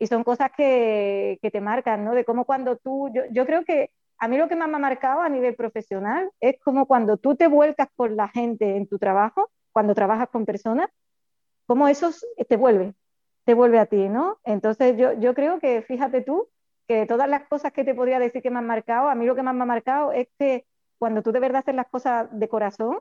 [0.09, 2.13] son cosas que, te marcan, ¿no?
[2.13, 5.21] De cómo cuando tú, yo, creo que a mí lo que más me ha marcado
[5.21, 9.49] a nivel profesional es como cuando tú te vuelcas con la gente en tu trabajo,
[9.71, 10.89] cuando trabajas con personas,
[11.65, 12.11] cómo eso
[12.47, 12.93] te vuelve,
[13.45, 14.37] te vuelve a ti, ¿no?
[14.43, 16.49] Entonces yo, yo creo que, fíjate tú,
[16.87, 19.35] que todas las cosas que te podría decir que me han marcado, a mí lo
[19.35, 20.65] que más me ha marcado es que
[20.97, 22.99] cuando tú de verdad haces las cosas de corazón,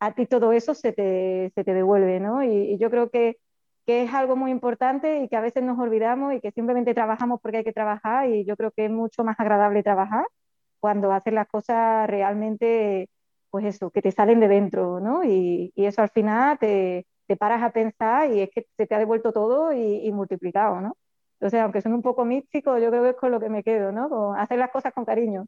[0.00, 2.42] a ti todo eso se te, se te devuelve, ¿no?
[2.44, 3.38] Y, yo creo que,
[3.86, 7.40] que, es algo muy importante y que a veces nos olvidamos y que simplemente trabajamos
[7.40, 10.26] porque hay que trabajar y yo creo que es mucho más agradable trabajar
[10.80, 13.08] cuando haces las cosas realmente,
[13.50, 15.24] pues eso, que te salen de dentro, ¿no?
[15.24, 17.06] Y, eso al final te,
[17.38, 20.96] paras a pensar y es que se te ha devuelto todo y, multiplicado, ¿no?
[21.40, 23.92] Entonces, aunque son un poco místicos, yo creo que es con lo que me quedo,
[23.92, 24.34] ¿no?
[24.34, 25.46] hacer las cosas con cariño.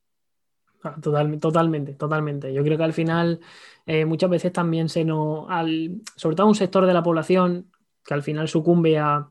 [0.83, 2.53] Ah, totalmente, totalmente.
[2.55, 3.40] Yo creo que al final
[3.87, 7.71] eh, muchas veces también se nos, al, sobre todo un sector de la población
[8.05, 9.31] que al final sucumbe a,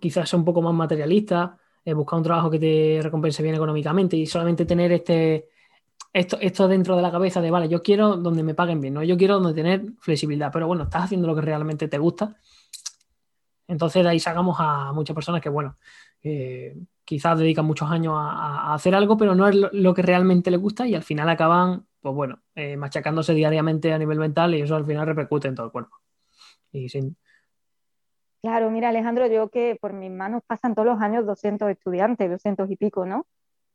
[0.00, 4.16] quizás ser un poco más materialista, eh, buscar un trabajo que te recompense bien económicamente
[4.16, 5.48] y solamente tener este,
[6.12, 9.02] esto, esto dentro de la cabeza de, vale, yo quiero donde me paguen bien, ¿no?
[9.02, 12.36] Yo quiero donde tener flexibilidad, pero bueno, estás haciendo lo que realmente te gusta.
[13.66, 15.76] Entonces de ahí sacamos a muchas personas que, bueno,
[17.04, 20.86] quizás dedican muchos años a, hacer algo, pero no es lo, que realmente les gusta
[20.86, 24.86] y al final acaban, pues bueno, eh, machacándose diariamente a nivel mental y eso al
[24.86, 25.96] final repercute en todo el cuerpo.
[26.72, 27.16] Y sin...
[28.44, 32.70] Claro, mira Alejandro, yo que por mis manos pasan todos los años 200 estudiantes, 200
[32.70, 33.26] y pico, ¿no?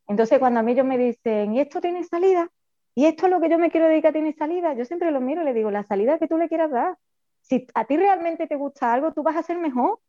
[0.07, 2.51] Entonces cuando a mí ellos me dicen, ¿y esto tiene salida?
[2.93, 4.75] ¿Y esto es lo que yo me quiero dedicar tiene salida?
[4.75, 6.99] Yo siempre lo miro y le digo, la salida que tú le quieras dar.
[7.41, 10.01] Si a ti realmente te gusta algo, tú vas a ser mejor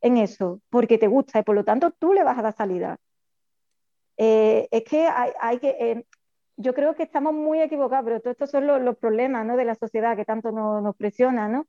[0.00, 2.96] en eso, porque te gusta y por lo tanto tú le vas a dar salida.
[4.16, 6.06] Eh, es que hay, que, eh,
[6.56, 9.58] yo creo que estamos muy equivocados, pero todos estos son los, problemas ¿no?
[9.58, 11.66] de la sociedad que tanto nos, nos presiona, ¿no?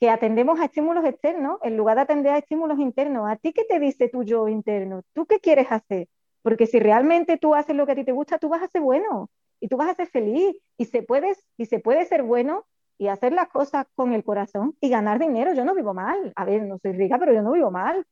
[0.00, 3.30] Que atendemos a estímulos externos en lugar de atender a estímulos internos.
[3.30, 5.02] ¿A ti qué te dice tu yo interno?
[5.12, 6.08] ¿Tú qué quieres hacer?
[6.42, 8.80] Porque si realmente tú haces lo que a ti te gusta, tú vas a ser
[8.80, 9.30] bueno
[9.60, 12.64] y tú vas a ser feliz y se puede, y se puede ser bueno
[12.98, 15.52] y hacer las cosas con el corazón y ganar dinero.
[15.54, 16.32] Yo no vivo mal.
[16.34, 18.06] A ver, no soy rica, pero yo no vivo mal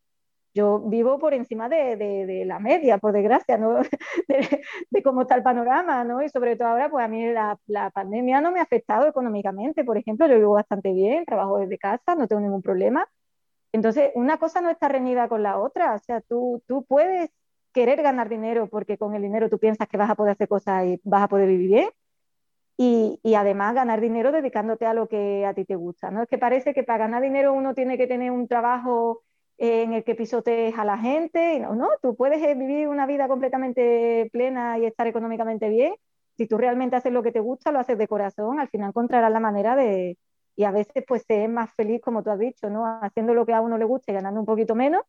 [0.55, 3.80] yo vivo por encima de, la media, por desgracia, ¿no?
[4.28, 6.22] de, cómo está el panorama, ¿no?
[6.22, 7.59] Y sobre todo ahora, pues a mí la,
[7.94, 12.14] pandemia no me ha afectado económicamente, por ejemplo, yo vivo bastante bien, trabajo desde casa,
[12.14, 13.09] no tengo ningún problema.
[13.72, 17.30] Entonces, una cosa no está reñida con la otra, o sea, tú, tú puedes
[17.72, 20.86] querer ganar dinero porque con el dinero tú piensas que vas a poder hacer cosas
[20.86, 21.90] y vas a poder vivir bien.
[22.80, 26.22] Y, y, además ganar dinero dedicándote a lo que a ti te gusta, ¿no?
[26.22, 29.24] Es que parece que para ganar dinero uno tiene que tener un trabajo
[29.59, 31.61] en el que pisotees a la gente.
[31.61, 35.94] No, no, tú puedes eh, vivir una vida completamente plena y estar económicamente bien.
[36.36, 39.32] Si tú realmente haces lo que te gusta, lo haces de corazón, al final encontrarás
[39.32, 40.16] la manera de,
[40.56, 42.84] y a veces pues se es más feliz, como tú has dicho, ¿no?
[43.02, 45.02] Haciendo lo que a uno le gusta y ganando un poquito menos.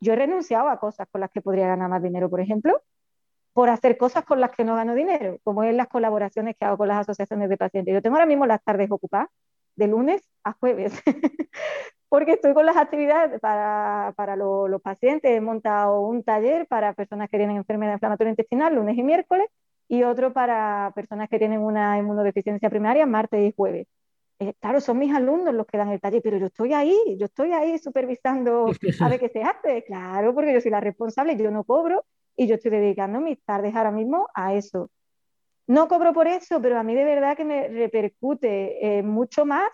[0.00, 2.82] Yo he renunciado a cosas con las que podría ganar más dinero, por ejemplo,
[3.52, 6.78] por hacer cosas con las que no gano dinero, como es las colaboraciones que hago
[6.78, 7.94] con las asociaciones de pacientes.
[7.94, 9.28] Yo tengo ahora mismo las tardes ocupadas,
[9.76, 10.92] de lunes a jueves,
[12.12, 15.30] porque estoy con las actividades para, para los pacientes.
[15.30, 19.46] He montado un taller para personas que tienen enfermedad inflamatoria intestinal lunes y miércoles
[19.88, 23.86] y otro para personas que tienen una inmunodeficiencia primaria martes y jueves.
[24.40, 27.24] Eh, claro, son mis alumnos los que dan el taller, pero yo estoy ahí, yo
[27.24, 28.66] estoy ahí supervisando
[29.00, 29.82] a ver qué se hace.
[29.84, 32.04] Claro, porque yo soy la responsable, yo no cobro
[32.36, 34.90] y yo estoy dedicando mis tardes ahora mismo a eso.
[35.66, 39.70] No cobro por eso, pero a mí de verdad que me repercute eh, mucho más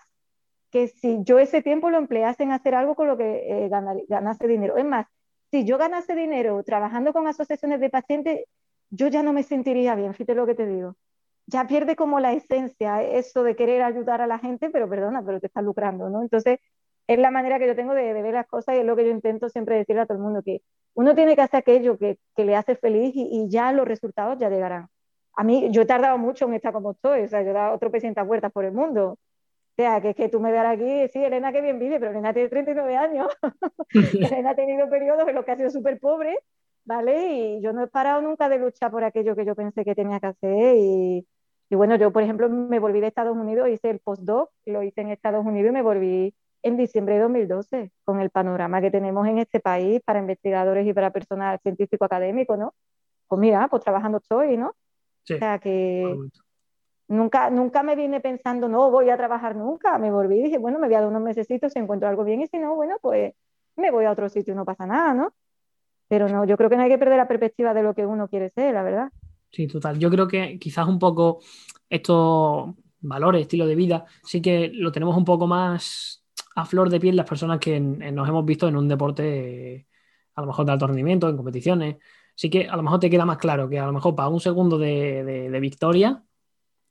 [0.71, 4.47] que si yo ese tiempo lo emplease en hacer algo con lo que eh, ganase
[4.47, 4.77] dinero.
[4.77, 5.07] Es más,
[5.51, 8.45] si yo ganase dinero trabajando con asociaciones de pacientes,
[8.91, 10.95] yo ya no me sentiría bien, fíjate lo que te digo.
[11.47, 15.39] Ya pierde como la esencia eso de querer ayudar a la gente, pero perdona, pero
[15.39, 16.21] te estás lucrando, ¿no?
[16.21, 16.59] Entonces,
[17.07, 19.11] es la manera que yo tengo de, ver las cosas y es lo que yo
[19.11, 20.61] intento siempre decirle a todo el mundo, que
[20.93, 24.37] uno tiene que hacer aquello que, que le hace feliz y, y, ya los resultados
[24.39, 24.89] ya llegarán.
[25.35, 27.75] A mí, yo he tardado mucho en estar como estoy, o sea, yo he dado
[27.75, 29.17] otro a vueltas por el mundo,
[29.79, 32.33] sea, que es que tú me veas aquí, sí, Elena que bien vive, pero Elena
[32.33, 33.29] tiene 39 años.
[34.33, 36.37] Elena ha tenido periodos en los que ha sido súper pobre,
[36.83, 37.33] ¿vale?
[37.33, 40.19] Y yo no he parado nunca de luchar por aquello que yo pensé que tenía
[40.19, 40.75] que hacer.
[40.75, 41.25] Y,
[41.69, 44.99] y bueno, yo, por ejemplo, me volví de Estados Unidos, hice el postdoc, lo hice
[44.99, 49.25] en Estados Unidos y me volví en diciembre de 2012, con el panorama que tenemos
[49.27, 52.73] en este país para investigadores y para personal científico académico, ¿no?
[53.29, 54.75] Pues mira, pues trabajando estoy, ¿no?
[55.23, 56.17] Sí, o sea que,
[57.09, 59.97] Nunca, nunca me vine pensando, no voy a trabajar nunca.
[59.97, 62.41] Me volví y dije, bueno, me voy a dar unos meses si encuentro algo bien
[62.41, 63.33] y si no, bueno, pues
[63.75, 65.33] me voy a otro sitio y no pasa nada, ¿no?
[66.07, 68.27] Pero no, yo creo que no hay que perder la perspectiva de lo que uno
[68.27, 69.09] quiere ser, la verdad.
[69.51, 69.97] Sí, total.
[69.97, 71.39] Yo creo que quizás un poco
[71.89, 76.23] estos valores, estilo de vida, sí que lo tenemos un poco más
[76.55, 79.87] a flor de piel las personas que nos hemos visto en un deporte
[80.35, 81.97] a lo mejor de alto rendimiento, en competiciones.
[82.35, 84.39] Sí que a lo mejor te queda más claro que a lo mejor para un
[84.39, 86.23] segundo de victoria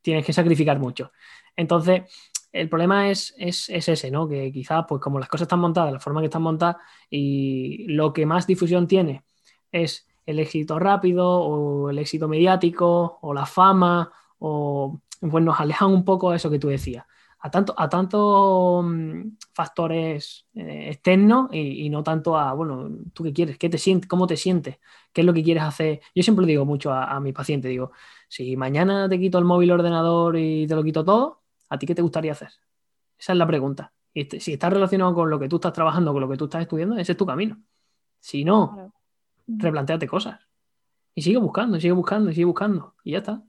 [0.09, 1.13] tienes que sacrificar mucho.
[1.55, 2.03] Entonces,
[2.51, 4.27] el problema es, es, ese, ¿no?
[4.27, 6.77] Que quizás, pues como las cosas están montadas, la forma que están montadas
[7.11, 9.23] y lo que más difusión tiene
[9.71, 15.91] es el éxito rápido o el éxito mediático o la fama o pues nos alejan
[15.91, 17.05] un poco de eso que tú decías.
[17.41, 23.33] A tanto, a tantos mm, factores eh, externos y, no tanto a, bueno, ¿tú qué
[23.33, 23.59] quieres?
[23.59, 24.09] ¿Qué te sientes?
[24.09, 24.79] ¿Cómo te sientes?
[25.13, 26.01] ¿Qué es lo que quieres hacer?
[26.15, 27.93] Yo siempre digo mucho a, a mis pacientes, digo,
[28.29, 31.95] si mañana te quito el móvil, ordenador y te lo quito todo, ¿a ti qué
[31.95, 32.51] te gustaría hacer?
[33.19, 33.93] Esa es la pregunta.
[34.13, 36.45] Y este, si está relacionado con lo que tú estás trabajando, con lo que tú
[36.45, 37.63] estás estudiando, ese es tu camino.
[38.21, 38.93] Si no,
[39.47, 40.41] replanteate cosas.
[41.15, 42.95] Y sigue buscando, sigue buscando, sigue buscando.
[43.05, 43.43] Y ya está.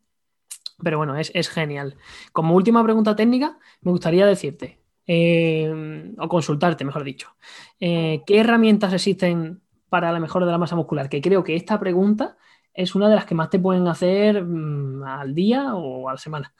[0.83, 1.95] Pero bueno, es, genial.
[2.31, 7.35] Como última pregunta técnica, me gustaría decirte, eh, o consultarte, mejor dicho,
[7.79, 11.09] eh, ¿qué herramientas existen para la mejora de la masa muscular?
[11.09, 12.37] Que creo que esta pregunta
[12.73, 16.17] es una de las que más te pueden hacer mm, al día o a la
[16.17, 16.53] semana.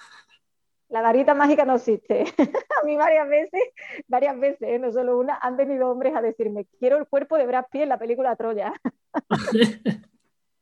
[0.89, 2.24] La varita mágica no existe.
[2.82, 3.61] a mí varias veces,
[4.07, 4.80] varias veces, ¿eh?
[4.80, 7.89] no solo una, han venido hombres a decirme, quiero el cuerpo de Brad Pitt en
[7.89, 8.74] la película Troya.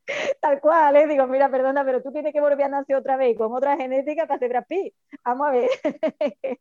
[0.41, 1.07] Tal cual, ¿eh?
[1.07, 4.25] digo, mira, perdona, pero tú tienes que volver a nacer otra vez con otra genética
[4.25, 4.65] para ser Brad.
[5.25, 5.69] Vamos a ver.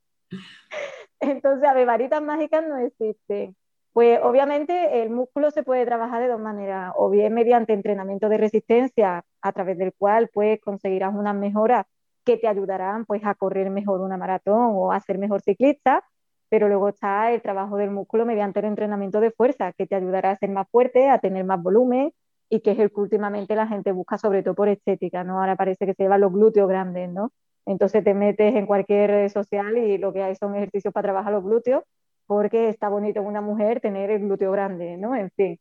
[1.20, 3.56] Entonces, a ver, varitas mágicas no existen.
[3.92, 8.36] Pues obviamente el músculo se puede trabajar de dos maneras, o bien mediante entrenamiento de
[8.36, 11.86] resistencia, a través del cual pues conseguirás unas mejoras
[12.24, 16.04] que te ayudarán pues a correr mejor una maratón o a ser mejor ciclista,
[16.50, 20.32] pero luego está el trabajo del músculo mediante el entrenamiento de fuerza, que te ayudará
[20.32, 22.12] a ser más fuerte, a tener más volumen,
[22.48, 25.40] y que es el que últimamente la gente busca sobre todo por estética, ¿no?
[25.40, 27.32] Ahora parece que se llevan los glúteos grandes, ¿no?
[27.66, 31.32] Entonces te metes en cualquier red social y lo que hay son ejercicios para trabajar
[31.32, 31.82] los glúteos
[32.26, 35.16] porque está bonito en una mujer tener el glúteo grande, ¿no?
[35.16, 35.58] En fin.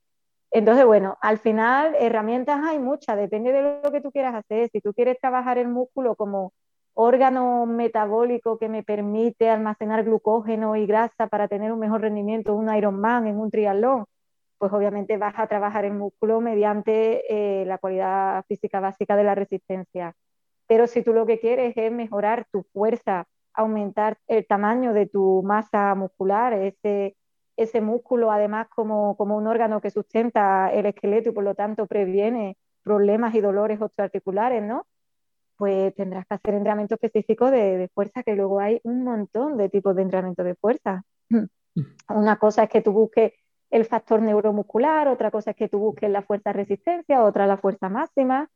[0.51, 4.69] Entonces, bueno, al final herramientas hay muchas, depende de lo que tú quieras hacer.
[4.71, 6.53] Si tú quieres trabajar el músculo como
[6.93, 12.57] órgano metabólico que me permite almacenar glucógeno y grasa para tener un mejor rendimiento en
[12.69, 14.05] un Ironman, en un triatlón,
[14.57, 19.35] pues obviamente vas a trabajar el músculo mediante eh, la cualidad física básica de la
[19.35, 20.15] resistencia.
[20.67, 25.43] Pero si tú lo que quieres es mejorar tu fuerza, aumentar el tamaño de tu
[25.43, 27.15] masa muscular, ese,
[27.55, 31.87] ese músculo además como, como un órgano que sustenta el esqueleto y por lo tanto
[31.87, 34.85] previene problemas y dolores osteoarticulares, ¿no?
[35.57, 39.69] Pues tendrás que hacer entrenamiento específico de, de fuerza, que luego hay un montón de
[39.69, 41.03] tipos de entrenamiento de fuerza.
[42.09, 43.33] Una cosa es que tú busques
[43.75, 47.89] el factor neuromuscular, otra cosa es que tú busques la fuerza resistencia, otra la fuerza
[47.89, 48.49] máxima.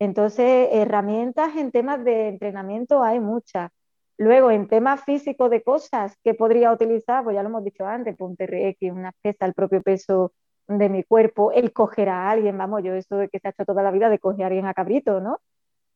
[0.00, 3.70] Entonces, herramientas en temas de entrenamiento hay muchas.
[4.16, 8.16] Luego, en temas físicos de cosas que podría utilizar, pues ya lo hemos dicho antes,
[8.18, 10.32] pues un TRX, una pesa, el propio peso
[10.66, 13.82] de mi cuerpo, el coger a alguien, vamos, yo eso que se ha hecho toda
[13.84, 15.40] la vida de coger a alguien a cabrito, ¿no?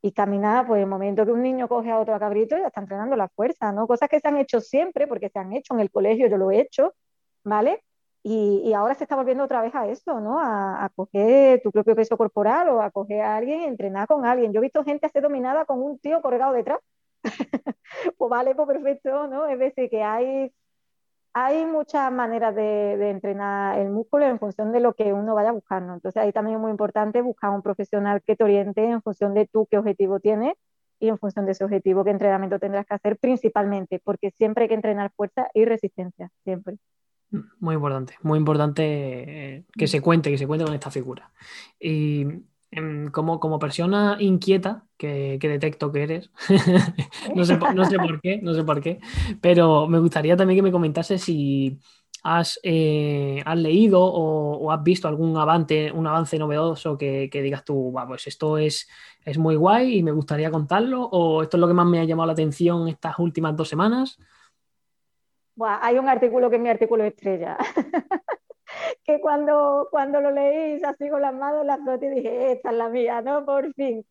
[0.02, 2.80] Y caminar, pues el momento que un niño coge a otro a cabrito, ya está
[2.80, 3.88] entrenando la fuerza, ¿no?
[3.88, 6.50] Cosas que se han hecho siempre, porque se han hecho en el colegio, yo lo
[6.52, 6.94] he hecho,
[7.44, 7.82] ¿vale?
[8.24, 10.38] Y, ahora se está volviendo otra vez a eso, ¿no?
[10.38, 14.24] A, a, coger tu propio peso corporal o a coger a alguien y entrenar con
[14.24, 14.52] alguien.
[14.52, 16.80] Yo he visto gente hacer dominada con un tío colgado detrás
[18.18, 19.46] pues vale, pues perfecto, ¿no?
[19.48, 20.52] Es decir, que hay,
[21.34, 25.94] hay muchas maneras de, entrenar el músculo en función de lo que uno vaya buscando.
[25.94, 29.46] Entonces ahí también es muy importante buscar un profesional que te oriente en función de
[29.46, 30.54] tú qué objetivo tienes
[31.00, 34.68] y en función de ese objetivo qué entrenamiento tendrás que hacer principalmente, porque siempre hay
[34.68, 36.78] que entrenar fuerza y resistencia, siempre.
[37.61, 41.33] Muy importante, muy importante eh, que se cuente, que se cuente con esta figura.
[41.80, 42.26] Y
[42.74, 46.30] Em, como, como persona inquieta, que, detecto que eres,
[47.37, 48.99] no, sé, no, sé, por qué, no sé por qué,
[49.43, 51.78] pero me gustaría también que me comentases si
[52.22, 57.93] has, eh, has leído o, has visto algún avance, un avance novedoso que, digas tú,
[58.07, 58.89] pues esto es,
[59.22, 62.05] es muy guay y me gustaría contarlo, o esto es lo que más me ha
[62.05, 64.18] llamado la atención estas últimas dos semanas.
[65.61, 67.57] Hay un artículo que es mi artículo estrella.
[69.05, 72.76] que cuando, cuando lo leí así con las manos las fotos y dije, esta es
[72.76, 73.44] la mía, ¿no?
[73.44, 74.05] Por fin.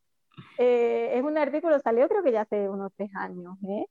[0.58, 3.86] Eh, es un artículo, salió creo que ya hace unos tres años, ¿eh?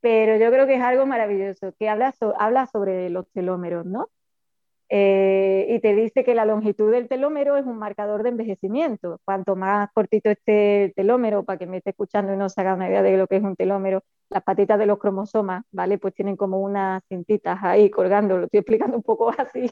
[0.00, 4.08] pero yo creo que es algo maravilloso, que habla, habla sobre los telómeros, ¿no?
[4.94, 9.20] Eh, y te dice que la longitud del telómero es un marcador de envejecimiento.
[9.24, 12.74] Cuanto más cortito esté el telómero, para que me esté escuchando y no se haga
[12.74, 15.96] una idea de lo que es un telómero, las patitas de los cromosomas, ¿vale?
[15.98, 19.70] Pues tienen como unas cintitas ahí colgando, lo estoy explicando un poco así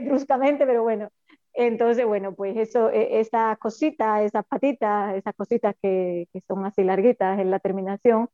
[0.00, 1.08] bruscamente, pero bueno.
[1.54, 6.82] Entonces, bueno, pues eso, e, esas cositas, esas patitas, esas cositas que, que son así
[6.82, 8.28] larguitas en la terminación,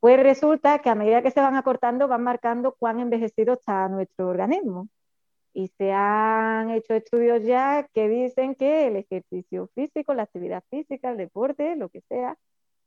[0.00, 4.28] pues resulta que a medida que se van acortando van marcando cuán envejecido está nuestro
[4.28, 4.88] organismo.
[5.58, 11.10] Y se han hecho estudios ya que dicen que el ejercicio físico, la actividad física,
[11.10, 12.38] el deporte, lo que sea,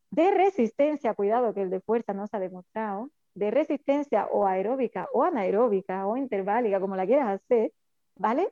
[0.09, 5.09] de resistencia, cuidado que el de fuerza no se ha demostrado, de resistencia o aeróbica
[5.11, 7.73] o anaeróbica o interválica, como la quieras hacer,
[8.15, 8.47] ¿vale?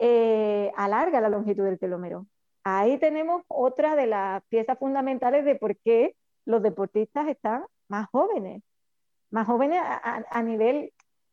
[0.00, 2.26] Eh, alarga la longitud del telómero.
[2.64, 8.60] Ahí tenemos otra de las piezas fundamentales de por qué los deportistas están más jóvenes,
[9.30, 10.92] más jóvenes a nivel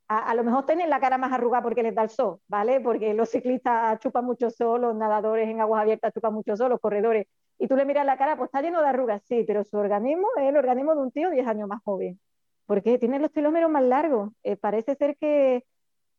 [0.09, 2.81] a, lo mejor tienen la cara más arrugada porque les da el sol, ¿vale?
[2.81, 6.79] Porque los ciclistas chupan mucho sol, los nadadores en aguas abiertas chupan mucho sol, los
[6.79, 7.27] corredores.
[7.59, 10.27] Y tú le miras la cara, pues está lleno de arrugas, sí, pero su organismo
[10.37, 12.19] es el organismo de un tío 10 años más joven.
[12.65, 14.31] Porque tiene los telómeros más largos.
[14.43, 15.63] Eh, parece ser que,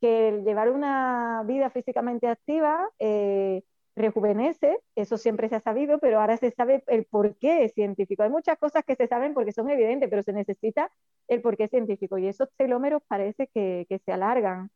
[0.01, 3.63] que llevar una vida físicamente activa eh,
[4.01, 8.23] rejuvenece, eso siempre se ha sabido, pero ahora se sabe el porqué científico.
[8.23, 10.91] Hay muchas cosas que se saben porque son evidentes, pero se necesita
[11.29, 14.71] el porqué científico y esos telómeros parece que, se alargan.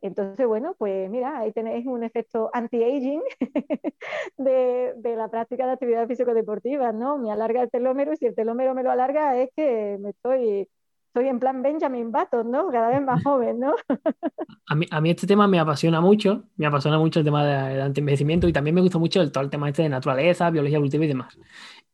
[0.00, 3.22] Entonces, bueno, pues mira, ahí tenéis un efecto anti-aging
[4.36, 7.18] de, de, la práctica de actividad físico-deportiva, ¿no?
[7.18, 10.68] Me alarga el telómero y si el telómero me lo alarga es que me estoy
[11.18, 12.68] estoy en plan Benjamin Button, ¿no?
[12.68, 13.74] Cada vez más joven, ¿no?
[14.66, 17.80] a, mí, a mí este tema me apasiona mucho, me apasiona mucho el tema del
[17.80, 21.04] anti-envejecimiento y también me gusta mucho el, todo el tema este de naturaleza, biología evolutiva
[21.04, 21.38] y demás.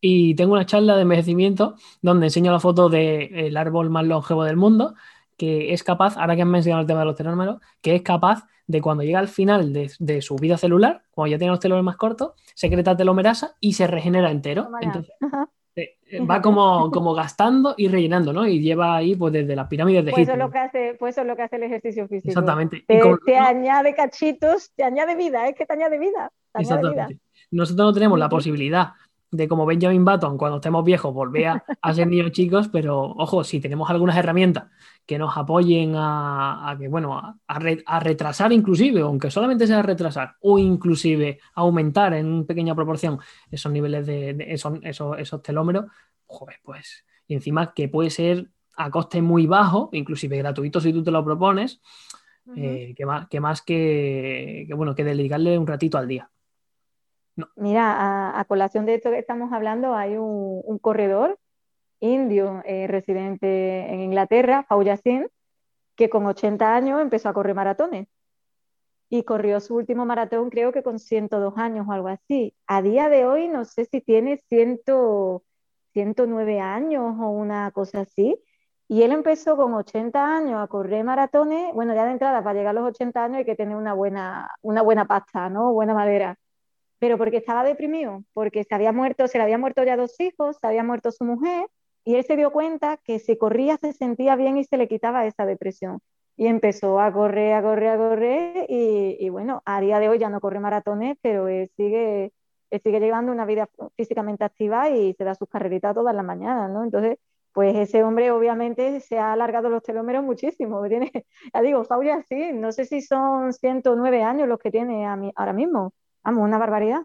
[0.01, 4.57] Y tengo una charla de envejecimiento donde enseño la foto del árbol más longevo del
[4.57, 4.95] mundo,
[5.39, 8.45] que es capaz, ahora que han mencionado el tema de los telómeros, que es capaz
[8.67, 11.85] de cuando llega al final de, de su vida celular, cuando ya tiene los telómeros
[11.85, 14.69] más cortos, secreta telomerasa y se regenera entero.
[14.81, 15.15] Entonces,
[15.77, 18.47] eh, va como, como gastando y rellenando, ¿no?
[18.47, 20.33] Y lleva ahí pues desde las pirámides de pues Egipto.
[20.33, 22.29] Eso es lo que hace, pues eso es lo que hace el ejercicio físico.
[22.29, 22.85] Exactamente.
[22.87, 26.31] Te, te añade cachitos, te añade vida, es que te añade vida.
[26.53, 27.09] Te añade vida.
[27.51, 28.93] nosotros no tenemos la posibilidad
[29.37, 33.61] de como Benjamin Button cuando estemos viejos volver a, ser niños chicos, pero ojo, si
[33.61, 34.67] tenemos algunas herramientas
[35.05, 41.41] que nos apoyen a, que, bueno, a, retrasar inclusive, aunque solamente sea retrasar, o inclusive
[41.55, 43.19] aumentar en pequeña proporción
[43.51, 45.87] esos niveles de, esos, esos, telómeros,
[46.27, 51.03] joder, pues, y encima que puede ser a coste muy bajo, inclusive gratuito si tú
[51.03, 51.81] te lo propones,
[52.57, 56.31] eh, que más que, más que, bueno, que dedicarle un ratito al día.
[57.57, 61.39] Mira, a, colación de esto que estamos hablando, hay un, corredor
[62.01, 65.29] indio eh, residente en Inglaterra, Yassin,
[65.97, 68.09] que con 80 años empezó a correr maratones.
[69.09, 72.55] Y corrió su último maratón, creo que con 102 años o algo así.
[72.67, 78.39] A día de hoy, no sé si tiene 109 años o una cosa así.
[78.89, 81.73] Y él empezó con 80 años a correr maratones.
[81.75, 84.51] Bueno, ya de entrada, para llegar a los 80 años hay que tener una buena,
[84.63, 85.73] una buena pasta, ¿no?
[85.73, 86.39] Buena madera
[86.99, 90.57] pero porque estaba deprimido, porque se había muerto, se le había muerto ya dos hijos,
[90.61, 91.67] se había muerto su mujer,
[92.05, 95.27] y él se dio cuenta que si corría se sentía bien y se le quitaba
[95.27, 96.01] esa depresión.
[96.37, 100.29] Y empezó a correr, a correr, a correr, y, bueno, a día de hoy ya
[100.29, 102.33] no corre maratones, pero él sigue,
[102.83, 106.85] sigue llevando una vida físicamente activa y se da sus carreritas todas las mañanas, ¿no?
[106.85, 107.19] Entonces,
[107.55, 110.83] pues ese hombre obviamente se ha alargado los telómeros muchísimo.
[110.89, 111.13] Tiene,
[111.55, 115.95] ya digo, Faulia sí, no sé si son 109 años los que tiene ahora mismo.
[116.25, 117.03] Vamos, una barbaridad.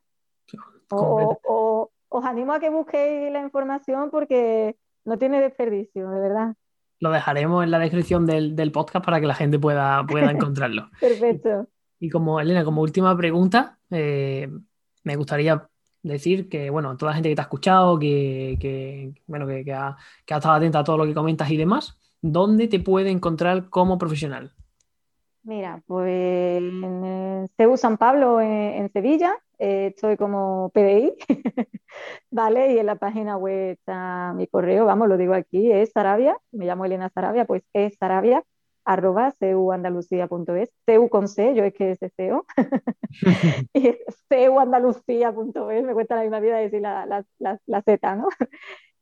[0.91, 6.55] O, os animo a que busquéis la información porque no tiene desperdicio, de verdad.
[6.99, 10.89] Lo dejaremos en la descripción del, podcast para que la gente pueda, pueda encontrarlo.
[10.99, 11.67] Perfecto.
[11.99, 14.49] Y, como, Elena, como última pregunta, eh,
[15.03, 15.70] me gustaría
[16.01, 20.55] decir que, bueno, toda la gente que te ha escuchado, que, bueno, que, ha, estado
[20.55, 24.53] atenta a todo lo que comentas y demás, ¿dónde te puede encontrar como profesional?
[25.43, 31.15] Mira, pues en CEU San Pablo en, Sevilla, eh, estoy como PDI,
[32.31, 32.73] ¿vale?
[32.73, 36.65] Y en la página web está mi correo, vamos, lo digo aquí, es Sarabia, me
[36.65, 38.43] llamo Elena Sarabia, pues es Sarabia,
[38.83, 42.45] arroba ceuandalucía.es, CEU con C, yo es que es CEO,
[43.73, 48.27] y ceuandalucía.es, me cuesta la misma vida decir la, la, la Z, ¿no?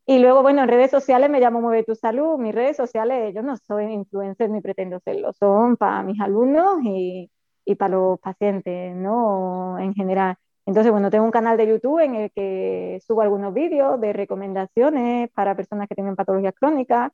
[0.10, 2.38] Y luego, bueno, en redes sociales me llamo Mueve tu Salud.
[2.38, 7.30] Mis redes sociales, yo no soy influencer ni pretendo serlo, son para mis alumnos y,
[7.66, 9.78] y para los pacientes, ¿no?
[9.80, 10.38] En general.
[10.66, 15.30] Entonces, bueno, tengo un canal de YouTube en el que subo algunos vídeos de recomendaciones
[15.32, 17.12] para personas que tienen patologías crónicas,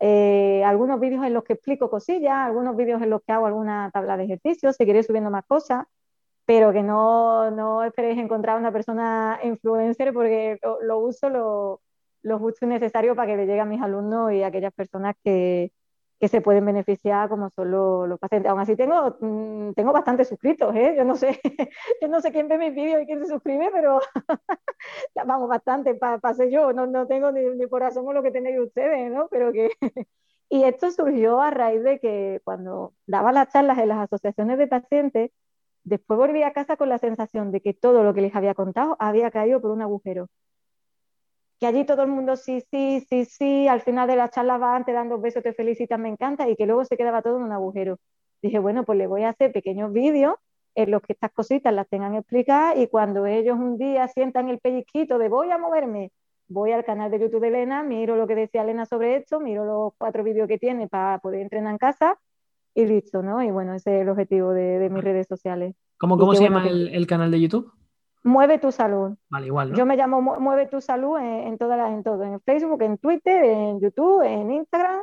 [0.00, 3.90] eh, algunos vídeos en los que explico cosillas, algunos vídeos en los que hago alguna
[3.92, 5.86] tabla de ejercicios, seguiré subiendo más cosas,
[6.46, 11.80] pero que no, no esperéis encontrar una persona influencer porque lo, lo uso, lo,
[12.24, 15.14] lo justo y necesario para que le llegue a mis alumnos y a aquellas personas
[15.22, 15.72] que,
[16.18, 18.50] que se pueden beneficiar como son los, pacientes.
[18.50, 20.94] Aún así tengo, mm, tengo bastantes suscritos, ¿eh?
[20.96, 21.38] Yo no sé,
[22.00, 24.00] yo no sé quién ve mis vídeos y quién se suscribe, pero
[25.26, 27.82] vamos, bastante, para ser yo, no, no tengo ni, ni por
[28.14, 29.28] lo que tenéis ustedes, ¿no?
[29.30, 29.70] Pero que...
[30.48, 34.66] y esto surgió a raíz de que cuando daba las charlas en las asociaciones de
[34.68, 35.30] pacientes,
[35.84, 38.96] después volví a casa con la sensación de que todo lo que les había contado
[38.98, 40.28] había caído por un agujero
[41.64, 44.76] que allí todo el mundo sí, sí, sí, sí, al final de la charla va
[44.76, 47.52] antes dando besos, te felicitan, me encanta, y que luego se quedaba todo en un
[47.52, 47.96] agujero.
[48.42, 50.34] Dije, bueno, pues le voy a hacer pequeños vídeos
[50.74, 54.58] en los que estas cositas las tengan explicadas y cuando ellos un día sientan el
[54.58, 56.12] pellizquito de voy a moverme,
[56.48, 59.64] voy al canal de YouTube de Elena, miro lo que decía Elena sobre esto, miro
[59.64, 62.18] los cuatro vídeos que tiene para poder entrenar en casa
[62.74, 63.42] y listo, ¿no?
[63.42, 65.74] Y bueno, ese es el objetivo de, mis redes sociales.
[65.96, 67.72] ¿Cómo, cómo se llama el canal de YouTube?
[68.24, 69.16] Mueve tu salud.
[69.28, 69.74] Vale, igual.
[69.74, 73.44] Yo me llamo Mueve tu salud en, en, todas en todo, en Facebook, en Twitter,
[73.44, 75.02] en YouTube, en Instagram,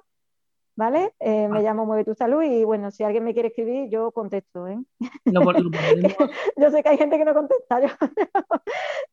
[0.76, 1.14] ¿vale?
[1.20, 4.68] Eh, me llamo Mueve tu salud y bueno, si alguien me quiere escribir, yo contesto,
[4.68, 4.80] ¿eh?
[6.58, 7.80] yo sé que hay gente que no contesta,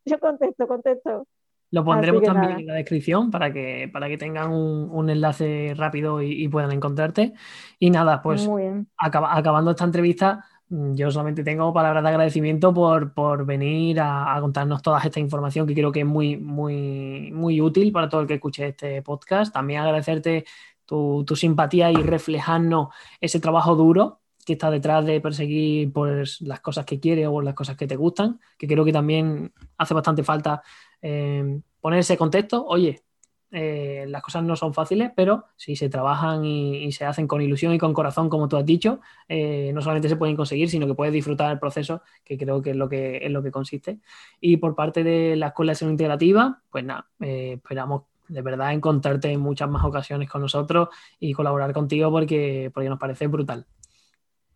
[0.04, 1.26] yo, contesto, contesto.
[1.70, 6.48] Lo pondremos también en la descripción para que, para que tengan un, enlace rápido y,
[6.48, 7.34] puedan encontrarte.
[7.78, 8.48] Y nada, pues
[8.96, 15.20] acabando esta entrevista, yo solamente tengo palabras de agradecimiento por, venir a, contarnos toda esta
[15.20, 19.02] información que creo que es muy, muy, muy útil para todo el que escuche este
[19.02, 19.52] podcast.
[19.52, 20.44] También agradecerte
[20.84, 22.88] tu, simpatía y reflejarnos
[23.20, 27.54] ese trabajo duro que está detrás de perseguir pues, las cosas que quieres o las
[27.54, 30.62] cosas que te gustan, que creo que también hace bastante falta
[31.02, 32.64] eh, poner ese contexto.
[32.66, 33.02] Oye,
[33.50, 37.72] eh, las cosas no son fáciles, pero si se trabajan y, se hacen con ilusión
[37.72, 40.94] y con corazón, como tú has dicho, eh, no solamente se pueden conseguir, sino que
[40.94, 44.00] puedes disfrutar el proceso, que creo que es lo que, es lo que consiste.
[44.40, 48.72] Y por parte de la Escuela de Salud Integrativa, pues nada, eh, esperamos de verdad
[48.72, 50.88] encontrarte en muchas más ocasiones con nosotros
[51.18, 53.66] y colaborar contigo porque, porque nos parece brutal.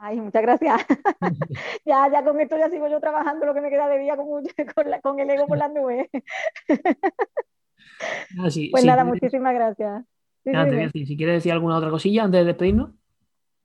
[0.04, 0.84] Ay, muchas gracias.
[1.84, 4.26] ya, ya con esto ya sigo yo trabajando lo que me queda de día con,
[5.02, 6.08] con, el ego por las nubes.
[8.38, 10.04] Ah, pues nada, muchísimas gracias.
[10.44, 12.90] si quieres decir alguna otra cosilla antes de despedirnos.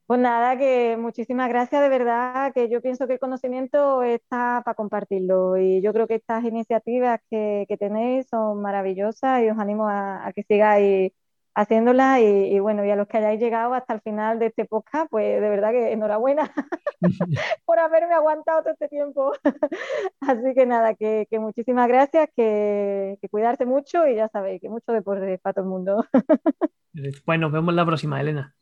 [0.08, 4.74] Pues nada, que muchísimas gracias, de verdad, que yo pienso que el conocimiento está para
[4.74, 10.32] compartirlo y yo creo que estas iniciativas que, tenéis son maravillosas y os animo a,
[10.34, 11.12] que sigáis
[11.58, 15.10] haciéndolas y, bueno, y a los que hayáis llegado hasta el final de este podcast,
[15.10, 16.54] pues de verdad que enhorabuena
[17.66, 19.34] por haberme aguantado todo este tiempo.
[20.22, 24.92] Así que nada, que, muchísimas gracias, que, que, cuidarse mucho y ya sabéis que mucho
[24.92, 26.06] deporte para todo el mundo.
[27.26, 28.56] pues nos vemos la próxima, Elena.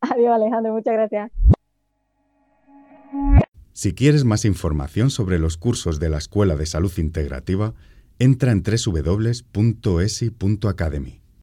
[0.00, 1.32] Adiós Alejandro, muchas gracias.
[3.72, 7.74] Si quieres más información sobre los cursos de la Escuela de Salud Integrativa,
[8.20, 11.27] entra en www.esi.academy.